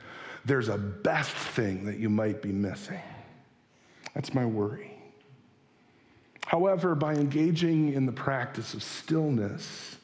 there's 0.45 0.69
a 0.69 0.77
best 0.77 1.31
thing 1.31 1.85
that 1.85 1.97
you 1.97 2.09
might 2.09 2.41
be 2.41 2.51
missing? 2.51 3.01
That's 4.13 4.33
my 4.33 4.45
worry. 4.45 4.91
However, 6.45 6.93
by 6.93 7.15
engaging 7.15 7.93
in 7.93 8.05
the 8.05 8.11
practice 8.11 8.75
of 8.75 8.83
stillness, 8.83 9.97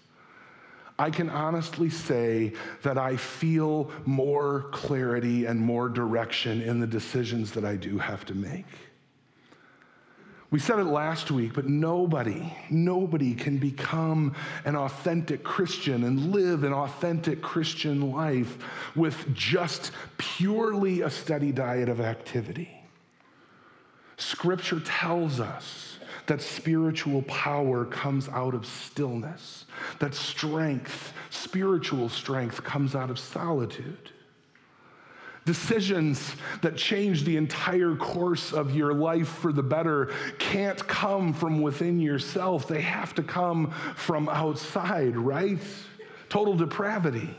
I 1.01 1.09
can 1.09 1.31
honestly 1.31 1.89
say 1.89 2.53
that 2.83 2.99
I 2.99 3.17
feel 3.17 3.89
more 4.05 4.67
clarity 4.71 5.45
and 5.45 5.59
more 5.59 5.89
direction 5.89 6.61
in 6.61 6.79
the 6.79 6.85
decisions 6.85 7.53
that 7.53 7.65
I 7.65 7.75
do 7.75 7.97
have 7.97 8.23
to 8.25 8.35
make. 8.35 8.67
We 10.51 10.59
said 10.59 10.77
it 10.77 10.83
last 10.83 11.31
week, 11.31 11.53
but 11.55 11.67
nobody, 11.67 12.53
nobody 12.69 13.33
can 13.33 13.57
become 13.57 14.35
an 14.63 14.75
authentic 14.75 15.43
Christian 15.43 16.03
and 16.03 16.31
live 16.31 16.63
an 16.63 16.73
authentic 16.73 17.41
Christian 17.41 18.11
life 18.11 18.59
with 18.95 19.33
just 19.33 19.93
purely 20.19 21.01
a 21.01 21.09
steady 21.09 21.51
diet 21.51 21.89
of 21.89 21.99
activity. 21.99 22.69
Scripture 24.17 24.81
tells 24.81 25.39
us 25.39 25.97
that 26.27 26.41
spiritual 26.41 27.21
power 27.23 27.85
comes 27.85 28.29
out 28.29 28.53
of 28.53 28.65
stillness, 28.65 29.65
that 29.99 30.13
strength, 30.13 31.13
spiritual 31.29 32.09
strength, 32.09 32.63
comes 32.63 32.95
out 32.95 33.09
of 33.09 33.19
solitude. 33.19 34.11
Decisions 35.43 36.35
that 36.61 36.77
change 36.77 37.23
the 37.23 37.35
entire 37.35 37.95
course 37.95 38.53
of 38.53 38.75
your 38.75 38.93
life 38.93 39.27
for 39.27 39.51
the 39.51 39.63
better 39.63 40.13
can't 40.37 40.87
come 40.87 41.33
from 41.33 41.61
within 41.61 41.99
yourself. 41.99 42.67
They 42.67 42.81
have 42.81 43.15
to 43.15 43.23
come 43.23 43.71
from 43.95 44.29
outside, 44.29 45.17
right? 45.17 45.57
Total 46.29 46.55
depravity. 46.55 47.35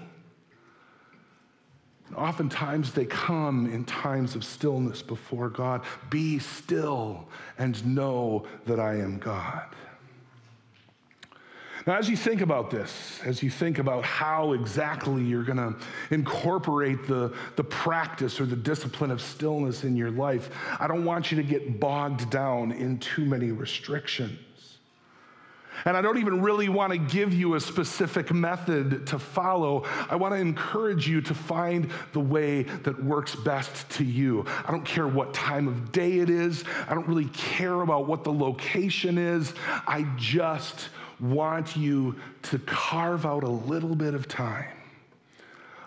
Oftentimes 2.16 2.92
they 2.92 3.06
come 3.06 3.66
in 3.72 3.84
times 3.84 4.34
of 4.34 4.44
stillness 4.44 5.02
before 5.02 5.48
God. 5.48 5.82
Be 6.10 6.38
still 6.38 7.28
and 7.58 7.84
know 7.86 8.46
that 8.66 8.78
I 8.78 8.96
am 8.96 9.18
God. 9.18 9.74
Now, 11.86 11.96
as 11.96 12.08
you 12.08 12.16
think 12.16 12.42
about 12.42 12.70
this, 12.70 13.20
as 13.24 13.42
you 13.42 13.50
think 13.50 13.78
about 13.78 14.04
how 14.04 14.52
exactly 14.52 15.22
you're 15.22 15.42
going 15.42 15.56
to 15.56 15.74
incorporate 16.10 17.08
the, 17.08 17.34
the 17.56 17.64
practice 17.64 18.40
or 18.40 18.46
the 18.46 18.56
discipline 18.56 19.10
of 19.10 19.20
stillness 19.20 19.82
in 19.82 19.96
your 19.96 20.12
life, 20.12 20.50
I 20.78 20.86
don't 20.86 21.04
want 21.04 21.32
you 21.32 21.36
to 21.38 21.42
get 21.42 21.80
bogged 21.80 22.30
down 22.30 22.70
in 22.70 22.98
too 22.98 23.24
many 23.24 23.50
restrictions. 23.50 24.38
And 25.84 25.96
I 25.96 26.00
don't 26.02 26.18
even 26.18 26.40
really 26.40 26.68
want 26.68 26.92
to 26.92 26.98
give 26.98 27.32
you 27.32 27.54
a 27.54 27.60
specific 27.60 28.32
method 28.32 29.06
to 29.08 29.18
follow. 29.18 29.84
I 30.08 30.16
want 30.16 30.34
to 30.34 30.40
encourage 30.40 31.08
you 31.08 31.20
to 31.22 31.34
find 31.34 31.90
the 32.12 32.20
way 32.20 32.62
that 32.62 33.02
works 33.02 33.34
best 33.34 33.88
to 33.90 34.04
you. 34.04 34.44
I 34.66 34.70
don't 34.70 34.84
care 34.84 35.08
what 35.08 35.34
time 35.34 35.68
of 35.68 35.92
day 35.92 36.18
it 36.18 36.30
is, 36.30 36.64
I 36.88 36.94
don't 36.94 37.06
really 37.06 37.28
care 37.28 37.80
about 37.82 38.06
what 38.06 38.24
the 38.24 38.32
location 38.32 39.18
is. 39.18 39.52
I 39.86 40.06
just 40.16 40.88
want 41.20 41.76
you 41.76 42.16
to 42.42 42.58
carve 42.60 43.26
out 43.26 43.44
a 43.44 43.48
little 43.48 43.94
bit 43.94 44.14
of 44.14 44.26
time 44.26 44.81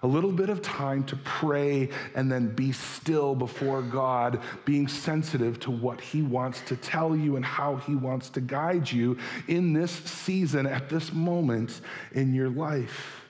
a 0.03 0.07
little 0.07 0.31
bit 0.31 0.49
of 0.49 0.61
time 0.61 1.03
to 1.05 1.15
pray 1.17 1.89
and 2.15 2.31
then 2.31 2.53
be 2.53 2.71
still 2.71 3.35
before 3.35 3.81
God, 3.81 4.41
being 4.65 4.87
sensitive 4.87 5.59
to 5.61 5.71
what 5.71 5.99
He 6.01 6.21
wants 6.21 6.61
to 6.61 6.75
tell 6.75 7.15
you 7.15 7.35
and 7.35 7.45
how 7.45 7.77
He 7.77 7.95
wants 7.95 8.29
to 8.31 8.41
guide 8.41 8.91
you 8.91 9.17
in 9.47 9.73
this 9.73 9.91
season, 9.91 10.65
at 10.67 10.89
this 10.89 11.13
moment 11.13 11.81
in 12.13 12.33
your 12.33 12.49
life. 12.49 13.21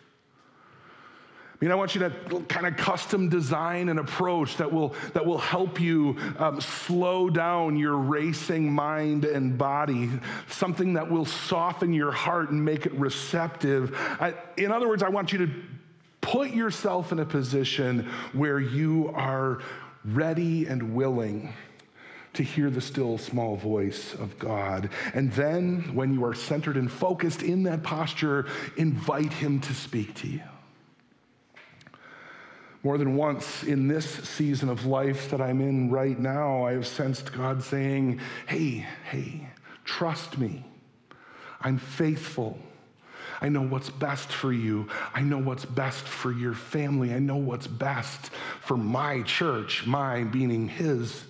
I 1.55 1.63
mean, 1.63 1.71
I 1.71 1.75
want 1.75 1.95
you 1.95 2.01
to 2.01 2.41
kind 2.49 2.67
of 2.67 2.75
custom 2.75 3.29
design 3.29 3.87
an 3.87 3.97
approach 3.97 4.57
that 4.57 4.73
will, 4.73 4.93
that 5.13 5.25
will 5.25 5.37
help 5.37 5.79
you 5.79 6.17
um, 6.37 6.59
slow 6.59 7.29
down 7.29 7.77
your 7.77 7.95
racing 7.95 8.69
mind 8.73 9.23
and 9.23 9.57
body, 9.57 10.09
something 10.49 10.95
that 10.95 11.09
will 11.09 11.23
soften 11.23 11.93
your 11.93 12.11
heart 12.11 12.49
and 12.49 12.63
make 12.63 12.85
it 12.85 12.91
receptive. 12.95 13.97
I, 14.19 14.33
in 14.57 14.73
other 14.73 14.89
words, 14.89 15.01
I 15.01 15.07
want 15.07 15.31
you 15.31 15.45
to 15.45 15.49
Put 16.25 16.55
yourself 16.55 17.11
in 17.11 17.19
a 17.19 17.25
position 17.25 18.09
where 18.33 18.59
you 18.59 19.11
are 19.13 19.59
ready 20.03 20.65
and 20.65 20.95
willing 20.95 21.53
to 22.33 22.41
hear 22.41 22.71
the 22.71 22.81
still 22.81 23.19
small 23.19 23.55
voice 23.55 24.15
of 24.15 24.39
God. 24.39 24.89
And 25.13 25.31
then, 25.33 25.93
when 25.93 26.15
you 26.15 26.25
are 26.25 26.33
centered 26.33 26.77
and 26.77 26.91
focused 26.91 27.43
in 27.43 27.61
that 27.63 27.83
posture, 27.83 28.47
invite 28.75 29.33
Him 29.33 29.59
to 29.61 29.73
speak 29.75 30.15
to 30.15 30.27
you. 30.27 30.41
More 32.81 32.97
than 32.97 33.15
once 33.15 33.61
in 33.61 33.87
this 33.87 34.09
season 34.09 34.67
of 34.67 34.87
life 34.87 35.29
that 35.29 35.39
I'm 35.39 35.61
in 35.61 35.91
right 35.91 36.17
now, 36.17 36.65
I 36.65 36.71
have 36.71 36.87
sensed 36.87 37.33
God 37.33 37.61
saying, 37.61 38.19
Hey, 38.47 38.87
hey, 39.11 39.47
trust 39.83 40.39
me. 40.39 40.65
I'm 41.61 41.77
faithful. 41.77 42.57
I 43.41 43.49
know 43.49 43.61
what's 43.61 43.89
best 43.89 44.31
for 44.31 44.53
you. 44.53 44.87
I 45.13 45.21
know 45.21 45.37
what's 45.37 45.65
best 45.65 46.05
for 46.05 46.31
your 46.31 46.53
family. 46.53 47.13
I 47.13 47.19
know 47.19 47.35
what's 47.35 47.67
best 47.67 48.31
for 48.61 48.77
my 48.77 49.21
church, 49.23 49.85
my 49.85 50.23
meaning 50.23 50.67
his. 50.67 51.23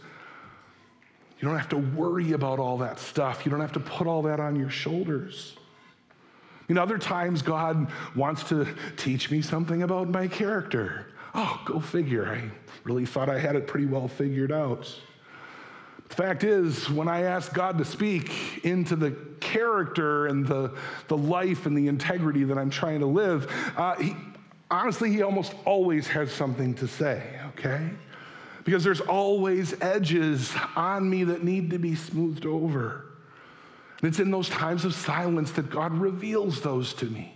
You 1.40 1.48
don't 1.48 1.58
have 1.58 1.70
to 1.70 1.78
worry 1.78 2.32
about 2.32 2.60
all 2.60 2.78
that 2.80 3.00
stuff. 3.00 3.46
You 3.46 3.52
don't 3.52 3.62
have 3.62 3.74
to 3.74 3.80
put 3.80 4.08
all 4.08 4.22
that 4.24 4.40
on 4.40 4.56
your 4.56 4.70
shoulders. 4.70 5.56
You 6.68 6.76
know, 6.76 6.82
other 6.82 6.98
times 6.98 7.42
God 7.42 7.92
wants 8.16 8.44
to 8.50 8.68
teach 8.98 9.30
me 9.30 9.42
something 9.42 9.84
about 9.84 10.10
my 10.10 10.28
character. 10.28 11.08
Oh, 11.34 11.62
go 11.66 11.80
figure. 11.80 12.28
I 12.28 12.50
really 12.84 13.06
thought 13.06 13.30
I 13.30 13.38
had 13.38 13.56
it 13.56 13.68
pretty 13.68 13.86
well 13.86 14.08
figured 14.08 14.52
out. 14.52 14.92
The 16.08 16.16
fact 16.16 16.44
is, 16.44 16.90
when 16.90 17.08
I 17.08 17.24
ask 17.24 17.54
God 17.54 17.78
to 17.80 17.86
speak 17.86 18.64
into 18.64 18.96
the 18.96 19.12
character 19.56 20.28
and 20.28 20.46
the, 20.46 20.72
the 21.08 21.18
life 21.18 21.66
and 21.66 21.78
the 21.78 21.88
integrity 21.88 22.44
that 22.44 22.58
I'm 22.58 22.70
trying 22.70 23.00
to 23.00 23.06
live, 23.06 23.52
uh, 23.78 23.96
he, 23.96 24.16
honestly, 24.70 25.12
He 25.12 25.22
almost 25.22 25.54
always 25.66 26.08
has 26.08 26.32
something 26.32 26.74
to 26.76 26.88
say, 26.88 27.24
okay? 27.50 27.90
Because 28.64 28.84
there's 28.84 29.02
always 29.02 29.80
edges 29.82 30.54
on 30.76 31.10
me 31.10 31.24
that 31.26 31.44
need 31.44 31.70
to 31.70 31.78
be 31.78 31.96
smoothed 31.96 32.46
over. 32.46 33.06
And 34.02 34.10
it's 34.10 34.20
in 34.20 34.32
those 34.32 34.50
times 34.50 34.84
of 34.84 34.94
silence 34.94 35.52
that 35.52 35.70
God 35.70 35.94
reveals 35.94 36.62
those 36.62 36.94
to 36.96 37.06
me. 37.06 37.32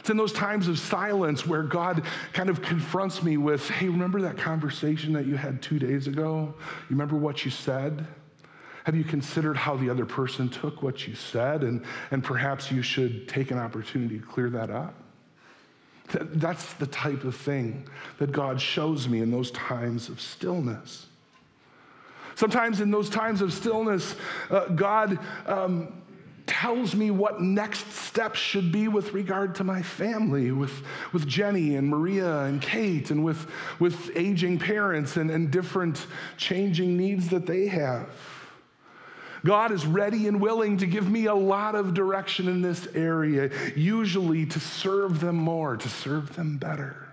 It's 0.00 0.10
in 0.10 0.16
those 0.16 0.32
times 0.32 0.68
of 0.68 0.78
silence 0.78 1.46
where 1.46 1.62
God 1.62 2.04
kind 2.32 2.48
of 2.48 2.62
confronts 2.62 3.22
me 3.22 3.36
with, 3.36 3.68
hey, 3.68 3.88
remember 3.88 4.22
that 4.22 4.38
conversation 4.38 5.12
that 5.12 5.26
you 5.26 5.36
had 5.36 5.60
two 5.60 5.78
days 5.78 6.06
ago? 6.06 6.54
You 6.56 6.90
remember 6.90 7.16
what 7.16 7.44
you 7.44 7.50
said? 7.50 8.06
Have 8.88 8.96
you 8.96 9.04
considered 9.04 9.58
how 9.58 9.76
the 9.76 9.90
other 9.90 10.06
person 10.06 10.48
took 10.48 10.82
what 10.82 11.06
you 11.06 11.14
said? 11.14 11.62
And, 11.62 11.84
and 12.10 12.24
perhaps 12.24 12.72
you 12.72 12.80
should 12.80 13.28
take 13.28 13.50
an 13.50 13.58
opportunity 13.58 14.18
to 14.18 14.24
clear 14.24 14.48
that 14.48 14.70
up. 14.70 14.94
That's 16.08 16.72
the 16.72 16.86
type 16.86 17.24
of 17.24 17.36
thing 17.36 17.86
that 18.16 18.32
God 18.32 18.58
shows 18.58 19.06
me 19.06 19.20
in 19.20 19.30
those 19.30 19.50
times 19.50 20.08
of 20.08 20.22
stillness. 20.22 21.04
Sometimes 22.34 22.80
in 22.80 22.90
those 22.90 23.10
times 23.10 23.42
of 23.42 23.52
stillness, 23.52 24.16
uh, 24.48 24.68
God 24.68 25.18
um, 25.44 26.00
tells 26.46 26.94
me 26.94 27.10
what 27.10 27.42
next 27.42 27.92
steps 27.92 28.38
should 28.38 28.72
be 28.72 28.88
with 28.88 29.12
regard 29.12 29.54
to 29.56 29.64
my 29.64 29.82
family, 29.82 30.50
with, 30.50 30.82
with 31.12 31.26
Jenny 31.26 31.76
and 31.76 31.86
Maria 31.86 32.44
and 32.44 32.62
Kate, 32.62 33.10
and 33.10 33.22
with, 33.22 33.50
with 33.80 34.16
aging 34.16 34.58
parents 34.58 35.18
and, 35.18 35.30
and 35.30 35.50
different 35.50 36.06
changing 36.38 36.96
needs 36.96 37.28
that 37.28 37.44
they 37.44 37.66
have. 37.66 38.08
God 39.48 39.72
is 39.72 39.86
ready 39.86 40.28
and 40.28 40.42
willing 40.42 40.76
to 40.76 40.86
give 40.86 41.10
me 41.10 41.24
a 41.24 41.34
lot 41.34 41.74
of 41.74 41.94
direction 41.94 42.48
in 42.48 42.60
this 42.60 42.86
area, 42.94 43.50
usually 43.74 44.44
to 44.44 44.60
serve 44.60 45.20
them 45.20 45.36
more, 45.36 45.74
to 45.78 45.88
serve 45.88 46.36
them 46.36 46.58
better. 46.58 47.08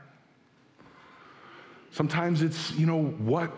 Sometimes 1.92 2.42
it's, 2.42 2.74
you 2.74 2.88
know, 2.88 3.02
what, 3.02 3.54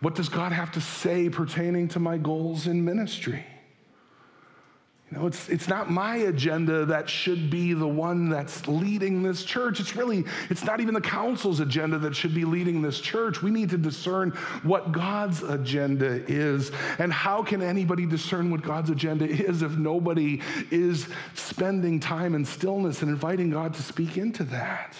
what 0.00 0.16
does 0.16 0.28
God 0.28 0.50
have 0.50 0.72
to 0.72 0.80
say 0.80 1.28
pertaining 1.28 1.86
to 1.90 2.00
my 2.00 2.18
goals 2.18 2.66
in 2.66 2.84
ministry? 2.84 3.46
You 5.10 5.18
know, 5.18 5.26
it's, 5.26 5.48
it's 5.48 5.66
not 5.66 5.90
my 5.90 6.16
agenda 6.18 6.84
that 6.84 7.08
should 7.08 7.50
be 7.50 7.72
the 7.72 7.86
one 7.86 8.28
that's 8.28 8.68
leading 8.68 9.24
this 9.24 9.44
church. 9.44 9.80
It's 9.80 9.96
really, 9.96 10.24
it's 10.50 10.64
not 10.64 10.80
even 10.80 10.94
the 10.94 11.00
council's 11.00 11.58
agenda 11.58 11.98
that 11.98 12.14
should 12.14 12.32
be 12.32 12.44
leading 12.44 12.80
this 12.80 13.00
church. 13.00 13.42
We 13.42 13.50
need 13.50 13.70
to 13.70 13.78
discern 13.78 14.30
what 14.62 14.92
God's 14.92 15.42
agenda 15.42 16.24
is. 16.28 16.70
And 17.00 17.12
how 17.12 17.42
can 17.42 17.60
anybody 17.60 18.06
discern 18.06 18.52
what 18.52 18.62
God's 18.62 18.90
agenda 18.90 19.24
is 19.26 19.62
if 19.62 19.72
nobody 19.72 20.42
is 20.70 21.08
spending 21.34 21.98
time 21.98 22.36
in 22.36 22.44
stillness 22.44 23.02
and 23.02 23.10
inviting 23.10 23.50
God 23.50 23.74
to 23.74 23.82
speak 23.82 24.16
into 24.16 24.44
that? 24.44 24.94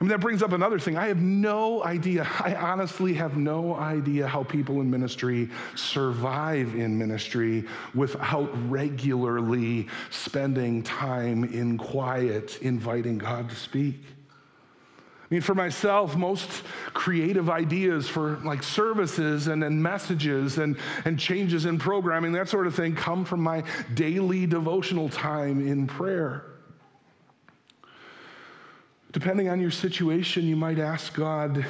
I 0.00 0.04
mean, 0.04 0.12
that 0.12 0.20
brings 0.20 0.42
up 0.42 0.52
another 0.52 0.78
thing. 0.78 0.96
I 0.96 1.08
have 1.08 1.20
no 1.20 1.84
idea, 1.84 2.26
I 2.40 2.54
honestly 2.54 3.12
have 3.14 3.36
no 3.36 3.74
idea 3.74 4.26
how 4.26 4.42
people 4.42 4.80
in 4.80 4.90
ministry 4.90 5.50
survive 5.74 6.74
in 6.74 6.96
ministry 6.96 7.66
without 7.94 8.48
regularly 8.70 9.88
spending 10.08 10.82
time 10.82 11.44
in 11.44 11.76
quiet, 11.76 12.62
inviting 12.62 13.18
God 13.18 13.50
to 13.50 13.54
speak. 13.54 13.96
I 14.02 15.34
mean, 15.34 15.42
for 15.42 15.54
myself, 15.54 16.16
most 16.16 16.48
creative 16.94 17.50
ideas 17.50 18.08
for 18.08 18.38
like 18.38 18.62
services 18.62 19.48
and, 19.48 19.62
and 19.62 19.82
messages 19.82 20.56
and, 20.56 20.78
and 21.04 21.18
changes 21.20 21.66
in 21.66 21.78
programming, 21.78 22.32
that 22.32 22.48
sort 22.48 22.66
of 22.66 22.74
thing, 22.74 22.96
come 22.96 23.26
from 23.26 23.40
my 23.40 23.64
daily 23.92 24.46
devotional 24.46 25.10
time 25.10 25.64
in 25.64 25.86
prayer. 25.86 26.49
Depending 29.12 29.48
on 29.48 29.60
your 29.60 29.70
situation, 29.70 30.46
you 30.46 30.56
might 30.56 30.78
ask 30.78 31.14
God, 31.14 31.64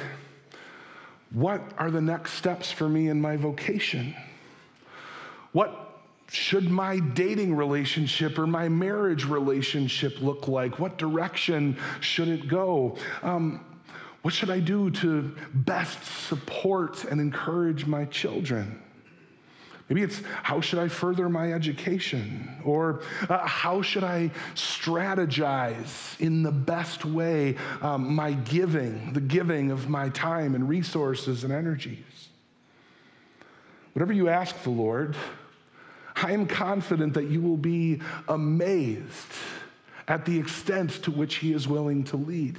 What 1.31 1.61
are 1.77 1.89
the 1.89 2.01
next 2.01 2.33
steps 2.33 2.71
for 2.71 2.89
me 2.89 3.07
in 3.07 3.21
my 3.21 3.37
vocation? 3.37 4.13
What 5.53 6.01
should 6.29 6.69
my 6.69 6.99
dating 6.99 7.55
relationship 7.55 8.37
or 8.37 8.47
my 8.47 8.69
marriage 8.69 9.25
relationship 9.25 10.21
look 10.21 10.47
like? 10.47 10.79
What 10.79 10.97
direction 10.97 11.77
should 11.99 12.27
it 12.27 12.47
go? 12.47 12.97
Um, 13.21 13.65
what 14.21 14.33
should 14.33 14.49
I 14.49 14.59
do 14.59 14.91
to 14.91 15.35
best 15.53 16.03
support 16.27 17.05
and 17.05 17.19
encourage 17.19 17.85
my 17.85 18.05
children? 18.05 18.81
Maybe 19.91 20.03
it's 20.03 20.21
how 20.41 20.61
should 20.61 20.79
I 20.79 20.87
further 20.87 21.27
my 21.27 21.51
education? 21.51 22.61
Or 22.63 23.01
uh, 23.27 23.45
how 23.45 23.81
should 23.81 24.05
I 24.05 24.31
strategize 24.55 26.17
in 26.21 26.43
the 26.43 26.51
best 26.51 27.03
way 27.03 27.57
um, 27.81 28.15
my 28.15 28.31
giving, 28.31 29.11
the 29.11 29.19
giving 29.19 29.69
of 29.69 29.89
my 29.89 30.07
time 30.07 30.55
and 30.55 30.69
resources 30.69 31.43
and 31.43 31.51
energies? 31.51 32.29
Whatever 33.91 34.13
you 34.13 34.29
ask 34.29 34.63
the 34.63 34.69
Lord, 34.69 35.17
I 36.15 36.31
am 36.31 36.47
confident 36.47 37.13
that 37.15 37.25
you 37.25 37.41
will 37.41 37.57
be 37.57 37.99
amazed 38.29 39.33
at 40.07 40.23
the 40.23 40.39
extent 40.39 41.03
to 41.03 41.11
which 41.11 41.35
He 41.35 41.51
is 41.51 41.67
willing 41.67 42.05
to 42.05 42.15
lead. 42.15 42.57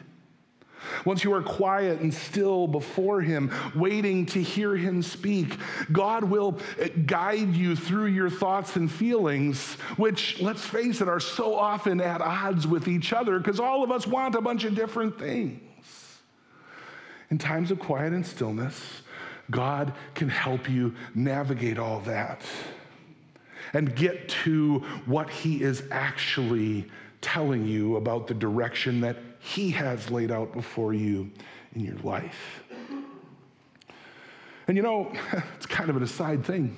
Once 1.04 1.24
you 1.24 1.32
are 1.32 1.42
quiet 1.42 2.00
and 2.00 2.12
still 2.12 2.66
before 2.66 3.20
Him, 3.20 3.50
waiting 3.74 4.26
to 4.26 4.42
hear 4.42 4.76
Him 4.76 5.02
speak, 5.02 5.56
God 5.90 6.24
will 6.24 6.58
eh, 6.78 6.88
guide 7.06 7.54
you 7.54 7.76
through 7.76 8.06
your 8.06 8.30
thoughts 8.30 8.76
and 8.76 8.90
feelings, 8.90 9.74
which, 9.96 10.40
let's 10.40 10.64
face 10.64 11.00
it, 11.00 11.08
are 11.08 11.20
so 11.20 11.54
often 11.54 12.00
at 12.00 12.20
odds 12.20 12.66
with 12.66 12.88
each 12.88 13.12
other 13.12 13.38
because 13.38 13.60
all 13.60 13.82
of 13.82 13.90
us 13.90 14.06
want 14.06 14.34
a 14.34 14.40
bunch 14.40 14.64
of 14.64 14.74
different 14.74 15.18
things. 15.18 15.60
In 17.30 17.38
times 17.38 17.70
of 17.70 17.78
quiet 17.78 18.12
and 18.12 18.26
stillness, 18.26 19.02
God 19.50 19.92
can 20.14 20.28
help 20.28 20.68
you 20.68 20.94
navigate 21.14 21.78
all 21.78 22.00
that 22.00 22.42
and 23.72 23.94
get 23.96 24.28
to 24.28 24.80
what 25.06 25.30
He 25.30 25.62
is 25.62 25.82
actually 25.90 26.90
telling 27.20 27.66
you 27.66 27.96
about 27.96 28.26
the 28.26 28.34
direction 28.34 29.00
that 29.00 29.16
He 29.42 29.70
has 29.72 30.08
laid 30.10 30.30
out 30.30 30.52
before 30.52 30.94
you 30.94 31.30
in 31.74 31.84
your 31.84 31.96
life. 31.96 32.62
And 34.68 34.76
you 34.76 34.82
know, 34.82 35.12
it's 35.56 35.66
kind 35.66 35.90
of 35.90 35.96
an 35.96 36.02
aside 36.02 36.44
thing. 36.44 36.76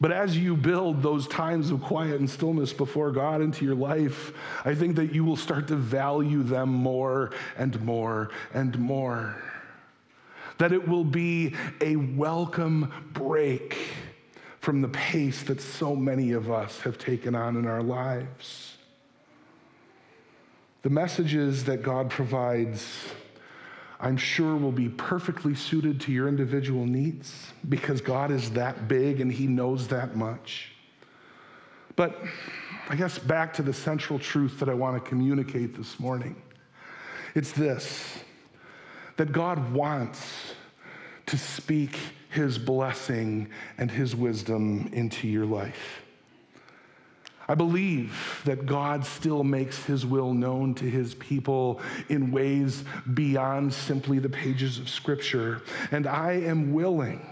But 0.00 0.12
as 0.12 0.38
you 0.38 0.56
build 0.56 1.02
those 1.02 1.26
times 1.26 1.70
of 1.70 1.82
quiet 1.82 2.20
and 2.20 2.30
stillness 2.30 2.72
before 2.72 3.10
God 3.10 3.40
into 3.40 3.64
your 3.64 3.74
life, 3.74 4.32
I 4.64 4.74
think 4.74 4.96
that 4.96 5.12
you 5.12 5.24
will 5.24 5.36
start 5.36 5.68
to 5.68 5.76
value 5.76 6.42
them 6.42 6.68
more 6.68 7.32
and 7.56 7.80
more 7.82 8.30
and 8.52 8.78
more. 8.78 9.36
That 10.58 10.72
it 10.72 10.86
will 10.86 11.04
be 11.04 11.54
a 11.80 11.96
welcome 11.96 12.92
break 13.12 13.76
from 14.60 14.80
the 14.80 14.88
pace 14.88 15.42
that 15.44 15.60
so 15.60 15.96
many 15.96 16.32
of 16.32 16.50
us 16.50 16.80
have 16.80 16.98
taken 16.98 17.34
on 17.34 17.56
in 17.56 17.66
our 17.66 17.82
lives. 17.82 18.73
The 20.84 20.90
messages 20.90 21.64
that 21.64 21.82
God 21.82 22.10
provides 22.10 23.08
I'm 23.98 24.18
sure 24.18 24.54
will 24.54 24.70
be 24.70 24.90
perfectly 24.90 25.54
suited 25.54 25.98
to 26.02 26.12
your 26.12 26.28
individual 26.28 26.84
needs 26.84 27.54
because 27.66 28.02
God 28.02 28.30
is 28.30 28.50
that 28.50 28.86
big 28.86 29.22
and 29.22 29.32
He 29.32 29.46
knows 29.46 29.88
that 29.88 30.14
much. 30.14 30.72
But 31.96 32.22
I 32.90 32.96
guess 32.96 33.18
back 33.18 33.54
to 33.54 33.62
the 33.62 33.72
central 33.72 34.18
truth 34.18 34.60
that 34.60 34.68
I 34.68 34.74
want 34.74 35.02
to 35.02 35.08
communicate 35.08 35.74
this 35.74 35.98
morning 35.98 36.36
it's 37.34 37.50
this 37.52 38.18
that 39.16 39.32
God 39.32 39.72
wants 39.72 40.54
to 41.26 41.38
speak 41.38 41.98
His 42.28 42.58
blessing 42.58 43.48
and 43.78 43.90
His 43.90 44.14
wisdom 44.14 44.90
into 44.92 45.28
your 45.28 45.46
life. 45.46 46.03
I 47.46 47.54
believe 47.54 48.42
that 48.44 48.64
God 48.64 49.04
still 49.04 49.44
makes 49.44 49.82
his 49.84 50.06
will 50.06 50.32
known 50.32 50.74
to 50.76 50.84
his 50.84 51.14
people 51.14 51.80
in 52.08 52.32
ways 52.32 52.84
beyond 53.12 53.72
simply 53.72 54.18
the 54.18 54.28
pages 54.28 54.78
of 54.78 54.88
Scripture. 54.88 55.62
And 55.90 56.06
I 56.06 56.32
am 56.32 56.72
willing, 56.72 57.26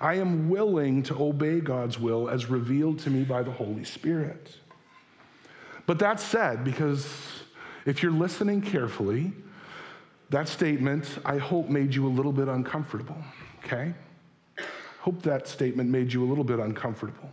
I 0.00 0.14
am 0.14 0.48
willing 0.48 1.02
to 1.04 1.22
obey 1.22 1.60
God's 1.60 1.98
will 1.98 2.30
as 2.30 2.46
revealed 2.46 2.98
to 3.00 3.10
me 3.10 3.24
by 3.24 3.42
the 3.42 3.50
Holy 3.50 3.84
Spirit. 3.84 4.56
But 5.86 5.98
that 5.98 6.20
said, 6.20 6.64
because 6.64 7.06
if 7.84 8.02
you're 8.02 8.12
listening 8.12 8.62
carefully, 8.62 9.32
that 10.30 10.48
statement, 10.48 11.18
I 11.26 11.36
hope, 11.36 11.68
made 11.68 11.94
you 11.94 12.06
a 12.06 12.08
little 12.08 12.32
bit 12.32 12.48
uncomfortable, 12.48 13.16
okay? 13.62 13.92
Hope 15.00 15.20
that 15.22 15.46
statement 15.46 15.90
made 15.90 16.10
you 16.10 16.24
a 16.24 16.26
little 16.26 16.44
bit 16.44 16.58
uncomfortable 16.58 17.28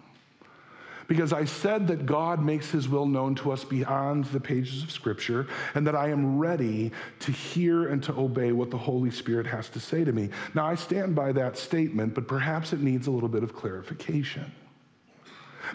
because 1.12 1.34
I 1.34 1.44
said 1.44 1.88
that 1.88 2.06
God 2.06 2.42
makes 2.42 2.72
his 2.72 2.88
will 2.88 3.06
known 3.06 3.36
to 3.36 3.52
us 3.52 3.66
beyond 3.66 4.24
the 4.28 4.40
pages 4.40 4.82
of 4.82 4.92
Scripture, 4.92 5.46
and 5.76 5.86
that 5.86 5.94
I 5.94 6.08
am 6.08 6.40
ready 6.40 6.90
to 7.20 7.34
hear 7.34 7.90
and 7.90 8.02
to 8.04 8.14
obey 8.14 8.54
what 8.54 8.72
the 8.72 8.78
Holy 8.78 9.12
Spirit 9.12 9.46
has 9.46 9.68
to 9.72 9.82
say 9.82 10.06
to 10.06 10.14
me. 10.14 10.30
Now, 10.54 10.66
I 10.66 10.76
stand 10.76 11.14
by 11.14 11.34
that 11.34 11.58
statement, 11.58 12.14
but 12.14 12.30
perhaps 12.30 12.72
it 12.72 12.80
needs 12.80 13.08
a 13.08 13.12
little 13.12 13.28
bit 13.28 13.44
of 13.44 13.54
clarification. 13.54 14.50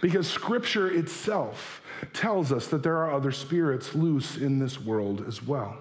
Because 0.01 0.27
Scripture 0.27 0.91
itself 0.91 1.83
tells 2.15 2.51
us 2.51 2.69
that 2.69 2.83
there 2.83 2.97
are 2.97 3.13
other 3.13 3.31
spirits 3.31 3.95
loose 3.95 4.39
in 4.39 4.59
this 4.59 4.81
world 4.81 5.23
as 5.29 5.43
well. 5.43 5.77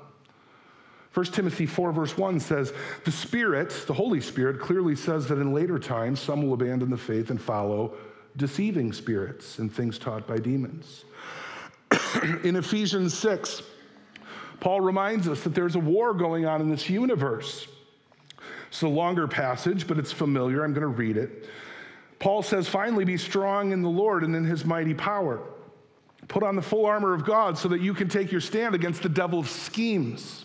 1 1.13 1.27
Timothy 1.27 1.65
4, 1.65 1.93
verse 1.93 2.17
1 2.17 2.41
says, 2.41 2.73
The 3.05 3.11
Spirit, 3.11 3.69
the 3.87 3.93
Holy 3.93 4.19
Spirit, 4.19 4.59
clearly 4.59 4.97
says 4.97 5.29
that 5.29 5.39
in 5.39 5.53
later 5.53 5.79
times 5.79 6.19
some 6.19 6.41
will 6.41 6.55
abandon 6.55 6.89
the 6.89 6.97
faith 6.97 7.29
and 7.29 7.41
follow 7.41 7.95
deceiving 8.37 8.93
spirits 8.93 9.59
and 9.59 9.73
things 9.73 9.97
taught 9.97 10.27
by 10.27 10.37
demons. 10.37 11.05
in 12.43 12.55
Ephesians 12.55 13.17
6, 13.17 13.63
Paul 14.59 14.81
reminds 14.81 15.27
us 15.27 15.41
that 15.43 15.53
there's 15.53 15.75
a 15.75 15.79
war 15.79 16.13
going 16.13 16.45
on 16.45 16.61
in 16.61 16.69
this 16.69 16.89
universe. 16.89 17.67
It's 18.69 18.81
a 18.81 18.87
longer 18.87 19.27
passage, 19.27 19.87
but 19.87 19.97
it's 19.97 20.11
familiar. 20.11 20.63
I'm 20.63 20.73
going 20.73 20.81
to 20.81 20.87
read 20.87 21.17
it. 21.17 21.47
Paul 22.19 22.41
says, 22.41 22.67
Finally, 22.67 23.05
be 23.05 23.17
strong 23.17 23.71
in 23.71 23.81
the 23.81 23.89
Lord 23.89 24.23
and 24.23 24.35
in 24.35 24.43
his 24.43 24.65
mighty 24.65 24.93
power. 24.93 25.41
Put 26.27 26.43
on 26.43 26.55
the 26.55 26.61
full 26.61 26.85
armor 26.85 27.13
of 27.13 27.23
God 27.23 27.57
so 27.57 27.67
that 27.69 27.81
you 27.81 27.93
can 27.93 28.09
take 28.09 28.31
your 28.31 28.41
stand 28.41 28.73
against 28.73 29.03
the 29.03 29.09
devil's 29.09 29.49
schemes. 29.49 30.44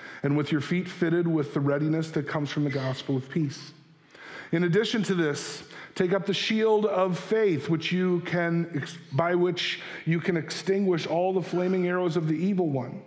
and 0.23 0.37
with 0.37 0.51
your 0.51 0.61
feet 0.61 0.87
fitted 0.87 1.27
with 1.27 1.53
the 1.53 1.59
readiness 1.59 2.11
that 2.11 2.27
comes 2.27 2.49
from 2.49 2.63
the 2.63 2.69
gospel 2.69 3.17
of 3.17 3.29
peace. 3.29 3.73
In 4.51 4.65
addition 4.65 5.01
to 5.03 5.15
this, 5.15 5.63
take 5.95 6.13
up 6.13 6.25
the 6.25 6.33
shield 6.33 6.85
of 6.85 7.17
faith 7.17 7.69
which 7.69 7.91
you 7.91 8.19
can 8.21 8.85
by 9.13 9.35
which 9.35 9.79
you 10.05 10.19
can 10.19 10.37
extinguish 10.37 11.07
all 11.07 11.33
the 11.33 11.41
flaming 11.41 11.87
arrows 11.87 12.17
of 12.17 12.27
the 12.27 12.35
evil 12.35 12.69
one. 12.69 13.01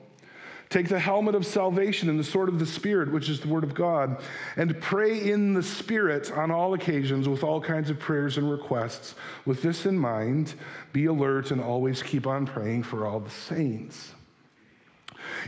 Take 0.71 0.89
the 0.89 0.99
helmet 0.99 1.35
of 1.35 1.47
salvation 1.47 2.09
and 2.09 2.19
the 2.19 2.25
sword 2.25 2.49
of 2.49 2.59
the 2.59 2.67
Spirit, 2.67 3.13
which 3.13 3.29
is 3.29 3.39
the 3.39 3.47
Word 3.47 3.63
of 3.63 3.75
God, 3.75 4.21
and 4.57 4.81
pray 4.81 5.31
in 5.31 5.55
the 5.55 5.63
Spirit 5.63 6.33
on 6.33 6.51
all 6.51 6.75
occasions 6.75 7.29
with 7.29 7.45
all 7.45 7.61
kinds 7.61 7.91
of 7.91 7.99
prayers 8.01 8.39
and 8.39 8.51
requests. 8.51 9.15
With 9.45 9.63
this 9.63 9.87
in 9.87 9.97
mind, 9.97 10.55
be 10.93 11.05
alert 11.05 11.51
and 11.53 11.61
always 11.61 12.03
keep 12.03 12.27
on 12.27 12.47
praying 12.47 12.83
for 12.83 13.07
all 13.07 13.21
the 13.21 13.31
saints. 13.31 14.15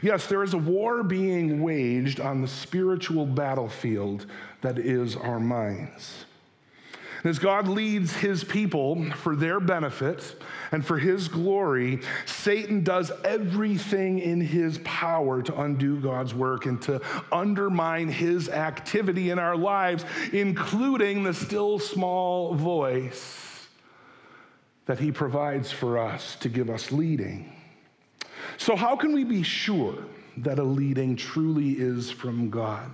Yes, 0.02 0.26
there 0.26 0.42
is 0.42 0.54
a 0.54 0.58
war 0.58 1.02
being 1.02 1.62
waged 1.62 2.20
on 2.20 2.42
the 2.42 2.48
spiritual 2.48 3.26
battlefield 3.26 4.26
that 4.60 4.78
is 4.78 5.16
our 5.16 5.40
minds. 5.40 6.26
As 7.24 7.38
God 7.40 7.66
leads 7.66 8.14
his 8.14 8.44
people 8.44 9.10
for 9.12 9.34
their 9.34 9.58
benefit 9.58 10.36
and 10.70 10.86
for 10.86 10.98
his 10.98 11.26
glory, 11.26 12.00
Satan 12.24 12.84
does 12.84 13.10
everything 13.24 14.20
in 14.20 14.40
his 14.40 14.78
power 14.84 15.42
to 15.42 15.60
undo 15.60 15.98
God's 15.98 16.34
work 16.34 16.66
and 16.66 16.80
to 16.82 17.00
undermine 17.32 18.08
his 18.08 18.48
activity 18.48 19.30
in 19.30 19.40
our 19.40 19.56
lives, 19.56 20.04
including 20.32 21.24
the 21.24 21.34
still 21.34 21.80
small 21.80 22.54
voice 22.54 23.66
that 24.84 25.00
he 25.00 25.10
provides 25.10 25.72
for 25.72 25.98
us 25.98 26.36
to 26.36 26.48
give 26.48 26.70
us 26.70 26.92
leading. 26.92 27.55
So, 28.58 28.74
how 28.74 28.96
can 28.96 29.12
we 29.12 29.24
be 29.24 29.42
sure 29.42 30.04
that 30.38 30.58
a 30.58 30.62
leading 30.62 31.16
truly 31.16 31.72
is 31.72 32.10
from 32.10 32.50
God? 32.50 32.90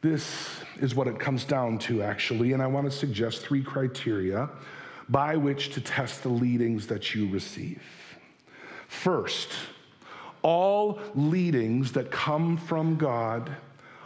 This 0.00 0.60
is 0.80 0.94
what 0.94 1.08
it 1.08 1.18
comes 1.18 1.44
down 1.44 1.78
to, 1.80 2.02
actually, 2.02 2.52
and 2.52 2.62
I 2.62 2.66
want 2.66 2.86
to 2.86 2.96
suggest 2.96 3.42
three 3.42 3.62
criteria 3.62 4.48
by 5.08 5.36
which 5.36 5.72
to 5.74 5.80
test 5.80 6.22
the 6.22 6.28
leadings 6.28 6.86
that 6.86 7.14
you 7.14 7.28
receive. 7.30 7.82
First, 8.86 9.50
all 10.42 11.00
leadings 11.14 11.92
that 11.92 12.10
come 12.10 12.56
from 12.56 12.96
God 12.96 13.50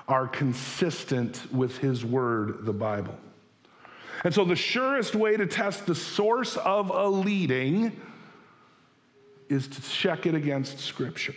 are 0.08 0.26
consistent 0.26 1.52
with 1.52 1.78
His 1.78 2.04
Word, 2.04 2.64
the 2.64 2.72
Bible. 2.72 3.18
And 4.24 4.32
so, 4.32 4.44
the 4.44 4.56
surest 4.56 5.14
way 5.14 5.36
to 5.36 5.46
test 5.46 5.86
the 5.86 5.94
source 5.94 6.56
of 6.56 6.90
a 6.90 7.08
leading 7.08 8.00
is 9.52 9.68
to 9.68 9.82
check 9.82 10.26
it 10.26 10.34
against 10.34 10.78
Scripture. 10.78 11.34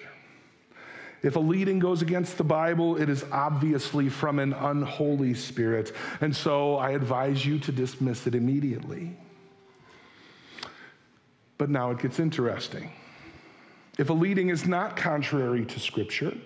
If 1.22 1.36
a 1.36 1.40
leading 1.40 1.80
goes 1.80 2.02
against 2.02 2.38
the 2.38 2.44
Bible, 2.44 3.02
it 3.02 3.10
is 3.10 3.26
obviously 3.32 4.10
from 4.10 4.38
an 4.38 4.54
unholy 4.54 5.34
spirit. 5.34 5.92
And 6.22 6.36
so 6.36 6.76
I 6.76 6.92
advise 6.92 7.46
you 7.46 7.58
to 7.60 7.72
dismiss 7.72 8.28
it 8.28 8.36
immediately. 8.36 9.18
But 11.58 11.70
now 11.70 11.92
it 11.92 12.00
gets 12.00 12.20
interesting. 12.20 12.92
If 13.98 14.10
a 14.10 14.14
leading 14.14 14.50
is 14.50 14.68
not 14.68 14.96
contrary 14.96 15.66
to 15.66 15.80
Scripture, 15.80 16.38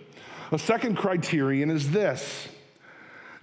a 0.52 0.60
second 0.60 0.96
criterion 0.96 1.70
is 1.70 1.92
this 1.92 2.48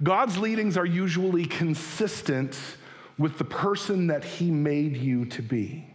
God's 0.03 0.39
leadings 0.39 0.77
are 0.77 0.87
usually 0.87 1.45
consistent 1.45 2.59
with 3.19 3.39
the 3.39 3.45
person 3.45 4.07
that 4.07 4.25
He 4.25 4.51
made 4.51 4.97
you 4.97 5.27
to 5.27 5.43
be. 5.43 5.87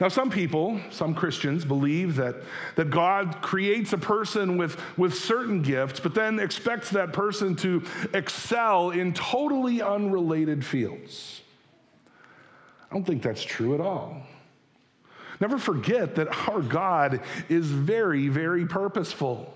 Now, 0.00 0.08
some 0.08 0.30
people, 0.30 0.80
some 0.90 1.14
Christians, 1.14 1.64
believe 1.64 2.16
that, 2.16 2.36
that 2.76 2.90
God 2.90 3.40
creates 3.42 3.92
a 3.92 3.98
person 3.98 4.56
with, 4.56 4.78
with 4.96 5.14
certain 5.14 5.62
gifts, 5.62 6.00
but 6.00 6.14
then 6.14 6.38
expects 6.38 6.90
that 6.90 7.12
person 7.12 7.54
to 7.56 7.82
excel 8.14 8.90
in 8.90 9.12
totally 9.12 9.82
unrelated 9.82 10.64
fields. 10.64 11.42
I 12.90 12.94
don't 12.94 13.04
think 13.04 13.22
that's 13.22 13.42
true 13.42 13.74
at 13.74 13.80
all. 13.80 14.22
Never 15.40 15.58
forget 15.58 16.14
that 16.16 16.48
our 16.48 16.60
God 16.60 17.20
is 17.48 17.66
very, 17.66 18.28
very 18.28 18.66
purposeful. 18.66 19.52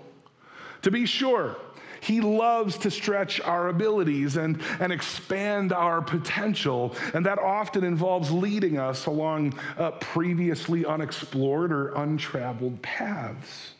To 0.81 0.91
be 0.91 1.05
sure, 1.05 1.55
He 2.01 2.21
loves 2.21 2.77
to 2.79 2.91
stretch 2.91 3.39
our 3.41 3.69
abilities 3.69 4.37
and, 4.37 4.61
and 4.79 4.91
expand 4.91 5.73
our 5.73 6.01
potential, 6.01 6.95
and 7.13 7.25
that 7.25 7.39
often 7.39 7.83
involves 7.83 8.31
leading 8.31 8.77
us 8.77 9.05
along 9.05 9.53
uh, 9.77 9.91
previously 9.91 10.85
unexplored 10.85 11.71
or 11.71 11.93
untraveled 11.95 12.81
paths. 12.81 13.71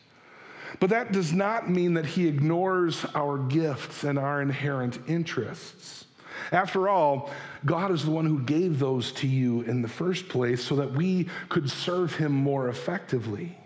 But 0.80 0.90
that 0.90 1.12
does 1.12 1.32
not 1.32 1.70
mean 1.70 1.94
that 1.94 2.06
He 2.06 2.28
ignores 2.28 3.04
our 3.14 3.38
gifts 3.38 4.04
and 4.04 4.18
our 4.18 4.42
inherent 4.42 4.98
interests. 5.08 6.04
After 6.52 6.88
all, 6.88 7.30
God 7.64 7.90
is 7.90 8.04
the 8.04 8.10
one 8.10 8.24
who 8.24 8.40
gave 8.40 8.78
those 8.78 9.12
to 9.12 9.26
you 9.26 9.62
in 9.62 9.82
the 9.82 9.88
first 9.88 10.28
place 10.28 10.62
so 10.62 10.76
that 10.76 10.92
we 10.92 11.28
could 11.48 11.70
serve 11.70 12.14
Him 12.14 12.32
more 12.32 12.68
effectively. 12.68 13.57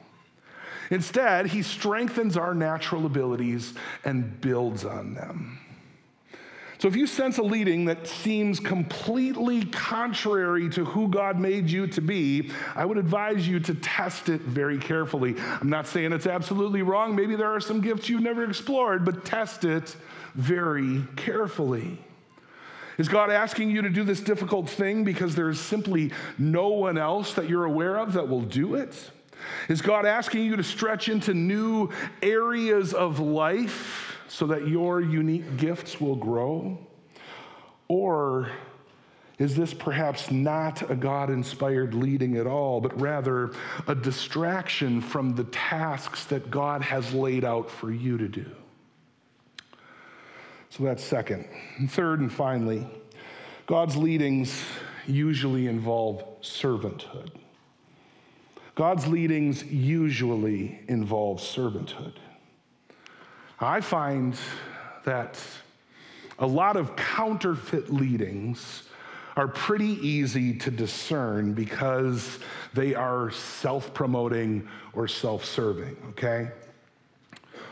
Instead, 0.93 1.47
he 1.47 1.63
strengthens 1.63 2.37
our 2.37 2.55
natural 2.55 3.07
abilities 3.07 3.73
and 4.05 4.39
builds 4.43 4.85
on 4.85 5.15
them. 5.15 5.59
So, 6.77 6.87
if 6.87 6.95
you 6.97 7.07
sense 7.07 7.39
a 7.39 7.43
leading 7.43 7.87
that 7.87 8.07
seems 8.07 8.61
completely 8.61 9.65
contrary 9.65 10.69
to 10.71 10.85
who 10.85 11.09
God 11.09 11.41
made 11.41 11.71
you 11.71 11.87
to 11.87 12.03
be, 12.03 12.51
I 12.75 12.85
would 12.85 12.99
advise 12.99 13.49
you 13.49 13.59
to 13.61 13.75
test 13.75 14.29
it 14.29 14.43
very 14.43 14.77
carefully. 14.77 15.35
I'm 15.39 15.71
not 15.71 15.87
saying 15.87 16.13
it's 16.13 16.27
absolutely 16.27 16.83
wrong. 16.83 17.17
Maybe 17.17 17.37
there 17.37 17.55
are 17.55 17.61
some 17.61 17.81
gifts 17.81 18.11
you've 18.11 18.21
never 18.21 18.45
explored, 18.45 19.03
but 19.03 19.25
test 19.25 19.65
it 19.65 19.97
very 20.35 21.05
carefully. 21.17 22.05
Is 22.99 23.09
God 23.09 23.31
asking 23.31 23.71
you 23.71 23.81
to 23.81 23.89
do 23.89 24.05
this 24.05 24.21
difficult 24.21 24.69
thing 24.69 25.05
because 25.05 25.35
there 25.35 25.49
is 25.49 25.59
simply 25.59 26.13
no 26.37 26.69
one 26.69 26.99
else 26.99 27.33
that 27.33 27.49
you're 27.49 27.65
aware 27.65 27.97
of 27.97 28.13
that 28.13 28.29
will 28.29 28.43
do 28.43 28.75
it? 28.75 29.11
Is 29.69 29.83
God 29.83 30.07
asking 30.07 30.45
you 30.45 30.57
to 30.57 30.65
stretch 30.65 31.09
into 31.09 31.35
new 31.35 31.91
areas 32.23 32.95
of 32.95 33.21
life 33.21 34.17
so 34.29 34.47
that 34.47 34.69
your 34.69 35.01
unique 35.01 35.57
gifts 35.57 36.01
will 36.01 36.17
grow? 36.17 36.79
Or 37.89 38.51
is 39.39 39.57
this 39.57 39.75
perhaps 39.75 40.31
not 40.31 40.89
a 40.91 40.95
God 40.95 41.29
inspired 41.29 41.95
leading 41.95 42.37
at 42.37 42.47
all, 42.47 42.81
but 42.81 42.99
rather 43.01 43.53
a 43.87 43.95
distraction 43.95 45.01
from 45.01 45.35
the 45.35 45.45
tasks 45.45 46.25
that 46.27 46.51
God 46.51 46.83
has 46.83 47.13
laid 47.13 47.45
out 47.45 47.71
for 47.71 47.91
you 47.91 48.17
to 48.19 48.29
do? 48.29 48.47
So 50.71 50.85
that's 50.85 51.05
second. 51.05 51.47
And 51.77 51.91
third 51.91 52.21
and 52.21 52.33
finally, 52.33 52.87
God's 53.67 53.97
leadings 53.97 54.63
usually 55.07 55.67
involve 55.67 56.25
servanthood. 56.41 57.33
God's 58.75 59.07
leadings 59.07 59.65
usually 59.65 60.81
involve 60.89 61.41
servanthood. 61.41 62.15
I 63.61 63.81
find 63.81 64.37
that 65.05 65.39
a 66.39 66.47
lot 66.47 66.77
of 66.77 66.97
counterfeit 66.97 67.93
leadings 67.93 68.85
are 69.37 69.49
pretty 69.49 69.99
easy 70.07 70.55
to 70.59 70.71
discern 70.71 71.53
because 71.53 72.39
they 72.75 72.95
are 72.95 73.31
self 73.31 73.93
promoting 73.95 74.69
or 74.95 75.07
self 75.07 75.45
serving, 75.45 75.97
okay? 76.11 76.51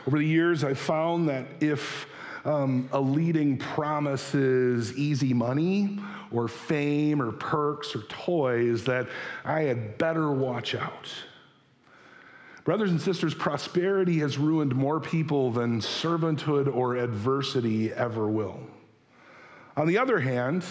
Over 0.07 0.17
the 0.17 0.25
years, 0.25 0.63
I've 0.63 0.79
found 0.79 1.29
that 1.29 1.45
if 1.59 2.07
um, 2.45 2.89
a 2.91 2.99
leading 2.99 3.57
promises 3.57 4.93
easy 4.97 5.33
money 5.33 5.99
or 6.31 6.47
fame 6.47 7.21
or 7.21 7.31
perks 7.31 7.95
or 7.95 8.01
toys, 8.03 8.83
that 8.85 9.07
I 9.45 9.61
had 9.61 9.97
better 9.97 10.31
watch 10.31 10.75
out. 10.75 11.09
Brothers 12.63 12.91
and 12.91 13.01
sisters, 13.01 13.33
prosperity 13.33 14.19
has 14.19 14.37
ruined 14.37 14.75
more 14.75 14.99
people 14.99 15.51
than 15.51 15.81
servanthood 15.81 16.73
or 16.73 16.95
adversity 16.95 17.91
ever 17.91 18.27
will. 18.27 18.59
On 19.75 19.87
the 19.87 19.97
other 19.97 20.19
hand, 20.19 20.63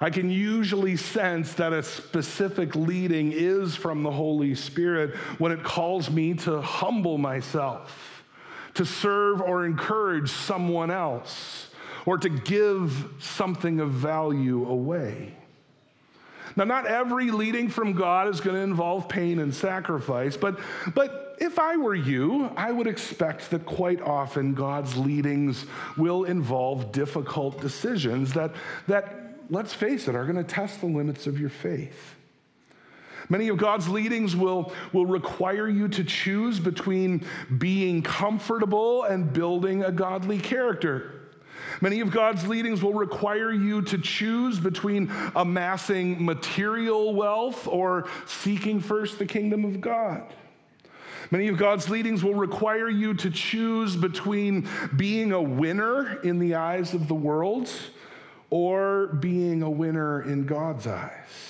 I 0.00 0.10
can 0.10 0.30
usually 0.30 0.96
sense 0.96 1.54
that 1.54 1.72
a 1.72 1.82
specific 1.82 2.76
leading 2.76 3.32
is 3.32 3.74
from 3.74 4.04
the 4.04 4.12
Holy 4.12 4.54
Spirit 4.54 5.16
when 5.38 5.50
it 5.50 5.64
calls 5.64 6.08
me 6.08 6.34
to 6.34 6.60
humble 6.60 7.18
myself 7.18 8.07
to 8.78 8.86
serve 8.86 9.40
or 9.40 9.66
encourage 9.66 10.30
someone 10.30 10.90
else, 10.90 11.66
or 12.06 12.16
to 12.16 12.28
give 12.28 13.08
something 13.18 13.80
of 13.80 13.90
value 13.90 14.68
away. 14.68 15.34
Now, 16.56 16.62
not 16.62 16.86
every 16.86 17.32
leading 17.32 17.68
from 17.68 17.92
God 17.92 18.28
is 18.28 18.40
going 18.40 18.56
to 18.56 18.62
involve 18.62 19.08
pain 19.08 19.40
and 19.40 19.52
sacrifice, 19.52 20.36
but, 20.36 20.60
but 20.94 21.36
if 21.40 21.58
I 21.58 21.76
were 21.76 21.94
you, 21.94 22.50
I 22.56 22.70
would 22.70 22.86
expect 22.86 23.50
that 23.50 23.66
quite 23.66 24.00
often 24.00 24.54
God's 24.54 24.96
leadings 24.96 25.66
will 25.96 26.22
involve 26.22 26.92
difficult 26.92 27.60
decisions 27.60 28.32
that, 28.34 28.52
that 28.86 29.34
let's 29.50 29.74
face 29.74 30.06
it, 30.06 30.14
are 30.14 30.24
going 30.24 30.36
to 30.36 30.44
test 30.44 30.80
the 30.80 30.86
limits 30.86 31.26
of 31.26 31.40
your 31.40 31.50
faith. 31.50 32.14
Many 33.28 33.48
of 33.48 33.58
God's 33.58 33.88
leadings 33.88 34.34
will, 34.34 34.72
will 34.92 35.06
require 35.06 35.68
you 35.68 35.88
to 35.88 36.04
choose 36.04 36.58
between 36.58 37.26
being 37.58 38.02
comfortable 38.02 39.04
and 39.04 39.32
building 39.32 39.84
a 39.84 39.92
godly 39.92 40.38
character. 40.38 41.12
Many 41.80 42.00
of 42.00 42.10
God's 42.10 42.46
leadings 42.48 42.82
will 42.82 42.94
require 42.94 43.52
you 43.52 43.82
to 43.82 43.98
choose 43.98 44.58
between 44.58 45.12
amassing 45.36 46.24
material 46.24 47.14
wealth 47.14 47.68
or 47.68 48.08
seeking 48.26 48.80
first 48.80 49.18
the 49.18 49.26
kingdom 49.26 49.64
of 49.64 49.80
God. 49.80 50.22
Many 51.30 51.48
of 51.48 51.58
God's 51.58 51.90
leadings 51.90 52.24
will 52.24 52.34
require 52.34 52.88
you 52.88 53.12
to 53.14 53.30
choose 53.30 53.96
between 53.96 54.66
being 54.96 55.32
a 55.32 55.42
winner 55.42 56.20
in 56.22 56.38
the 56.38 56.54
eyes 56.54 56.94
of 56.94 57.06
the 57.06 57.14
world 57.14 57.70
or 58.50 59.08
being 59.08 59.62
a 59.62 59.70
winner 59.70 60.22
in 60.22 60.46
God's 60.46 60.86
eyes. 60.86 61.47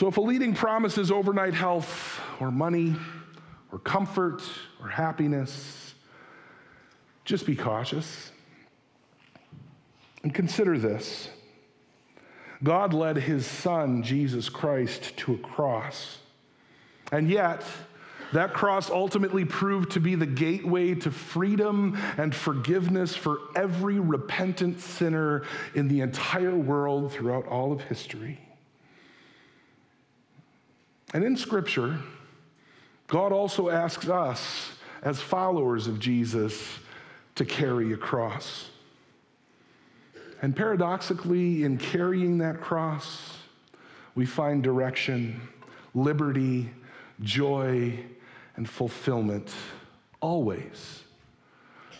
So, 0.00 0.08
if 0.08 0.16
a 0.16 0.22
leading 0.22 0.54
promises 0.54 1.10
overnight 1.10 1.52
health 1.52 2.22
or 2.40 2.50
money 2.50 2.96
or 3.70 3.78
comfort 3.78 4.40
or 4.80 4.88
happiness, 4.88 5.92
just 7.26 7.44
be 7.44 7.54
cautious. 7.54 8.32
And 10.22 10.32
consider 10.32 10.78
this 10.78 11.28
God 12.62 12.94
led 12.94 13.18
his 13.18 13.44
son, 13.44 14.02
Jesus 14.02 14.48
Christ, 14.48 15.18
to 15.18 15.34
a 15.34 15.36
cross. 15.36 16.16
And 17.12 17.28
yet, 17.28 17.62
that 18.32 18.54
cross 18.54 18.88
ultimately 18.88 19.44
proved 19.44 19.90
to 19.90 20.00
be 20.00 20.14
the 20.14 20.24
gateway 20.24 20.94
to 20.94 21.10
freedom 21.10 21.98
and 22.16 22.34
forgiveness 22.34 23.14
for 23.14 23.38
every 23.54 24.00
repentant 24.00 24.80
sinner 24.80 25.42
in 25.74 25.88
the 25.88 26.00
entire 26.00 26.56
world 26.56 27.12
throughout 27.12 27.46
all 27.48 27.70
of 27.70 27.82
history. 27.82 28.40
And 31.12 31.24
in 31.24 31.36
Scripture, 31.36 31.98
God 33.06 33.32
also 33.32 33.68
asks 33.68 34.08
us, 34.08 34.70
as 35.02 35.20
followers 35.20 35.86
of 35.86 35.98
Jesus, 35.98 36.78
to 37.34 37.44
carry 37.44 37.92
a 37.92 37.96
cross. 37.96 38.70
And 40.42 40.54
paradoxically, 40.54 41.64
in 41.64 41.78
carrying 41.78 42.38
that 42.38 42.60
cross, 42.60 43.38
we 44.14 44.26
find 44.26 44.62
direction, 44.62 45.40
liberty, 45.94 46.70
joy, 47.22 47.98
and 48.56 48.68
fulfillment, 48.68 49.52
always 50.20 51.02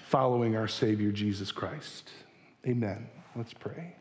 following 0.06 0.56
our 0.56 0.68
Savior 0.68 1.12
Jesus 1.12 1.52
Christ. 1.52 2.10
Amen. 2.66 3.08
Let's 3.36 3.54
pray. 3.54 3.99